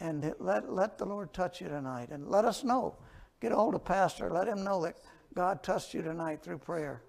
And 0.00 0.34
let, 0.38 0.72
let 0.72 0.96
the 0.96 1.04
Lord 1.04 1.32
touch 1.32 1.60
you 1.60 1.68
tonight. 1.68 2.08
And 2.10 2.28
let 2.28 2.44
us 2.44 2.64
know. 2.64 2.96
Get 3.40 3.52
hold 3.52 3.74
of 3.74 3.84
Pastor. 3.84 4.30
Let 4.30 4.48
him 4.48 4.64
know 4.64 4.82
that 4.82 4.96
God 5.34 5.62
touched 5.62 5.94
you 5.94 6.02
tonight 6.02 6.42
through 6.42 6.58
prayer. 6.58 7.02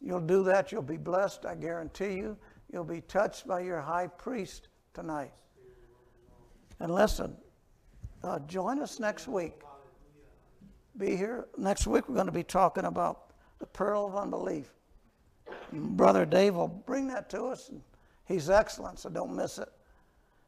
You'll 0.00 0.20
do 0.20 0.44
that, 0.44 0.70
you'll 0.70 0.82
be 0.82 0.98
blessed, 0.98 1.46
I 1.46 1.54
guarantee 1.54 2.14
you. 2.14 2.36
You'll 2.72 2.84
be 2.84 3.00
touched 3.00 3.46
by 3.46 3.60
your 3.60 3.80
high 3.80 4.08
priest 4.08 4.68
tonight. 4.92 5.32
And 6.80 6.92
listen, 6.94 7.36
uh, 8.22 8.40
join 8.40 8.80
us 8.80 9.00
next 9.00 9.28
week. 9.28 9.54
Be 10.98 11.16
here. 11.16 11.46
Next 11.56 11.86
week, 11.86 12.08
we're 12.08 12.14
going 12.14 12.26
to 12.26 12.32
be 12.32 12.42
talking 12.42 12.84
about 12.84 13.32
the 13.58 13.66
pearl 13.66 14.06
of 14.06 14.16
unbelief. 14.16 14.72
Brother 15.72 16.26
Dave 16.26 16.54
will 16.54 16.68
bring 16.68 17.08
that 17.08 17.30
to 17.30 17.44
us. 17.44 17.70
He's 18.26 18.50
excellent, 18.50 18.98
so 18.98 19.08
don't 19.08 19.34
miss 19.34 19.58
it. 19.58 19.68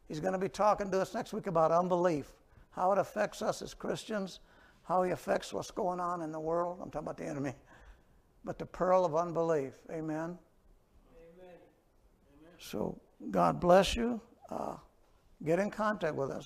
He's 0.09 0.21
going 0.21 0.33
to 0.33 0.39
be 0.39 0.49
talking 0.49 0.91
to 0.91 1.01
us 1.01 1.15
next 1.15 1.33
week 1.33 1.47
about 1.47 1.71
unbelief, 1.71 2.33
how 2.71 2.93
it 2.93 2.99
affects 2.99 3.43
us 3.43 3.63
as 3.63 3.75
Christians, 3.75 4.41
how 4.83 5.03
he 5.03 5.13
affects 5.13 5.53
what's 5.53 5.71
going 5.71 6.01
on 6.01 6.23
in 6.23 6.33
the 6.33 6.41
world. 6.41 6.79
I'm 6.83 6.91
talking 6.91 7.07
about 7.07 7.19
the 7.19 7.27
enemy. 7.27 7.55
But 8.45 8.59
the 8.59 8.67
pearl 8.67 9.05
of 9.05 9.15
unbelief. 9.15 9.75
Amen. 9.91 10.39
Amen. 11.19 11.59
So 12.59 12.99
God 13.31 13.61
bless 13.61 13.95
you. 13.95 14.21
Uh, 14.51 14.77
get 15.45 15.59
in 15.59 15.71
contact 15.71 16.15
with 16.15 16.31
us. 16.31 16.37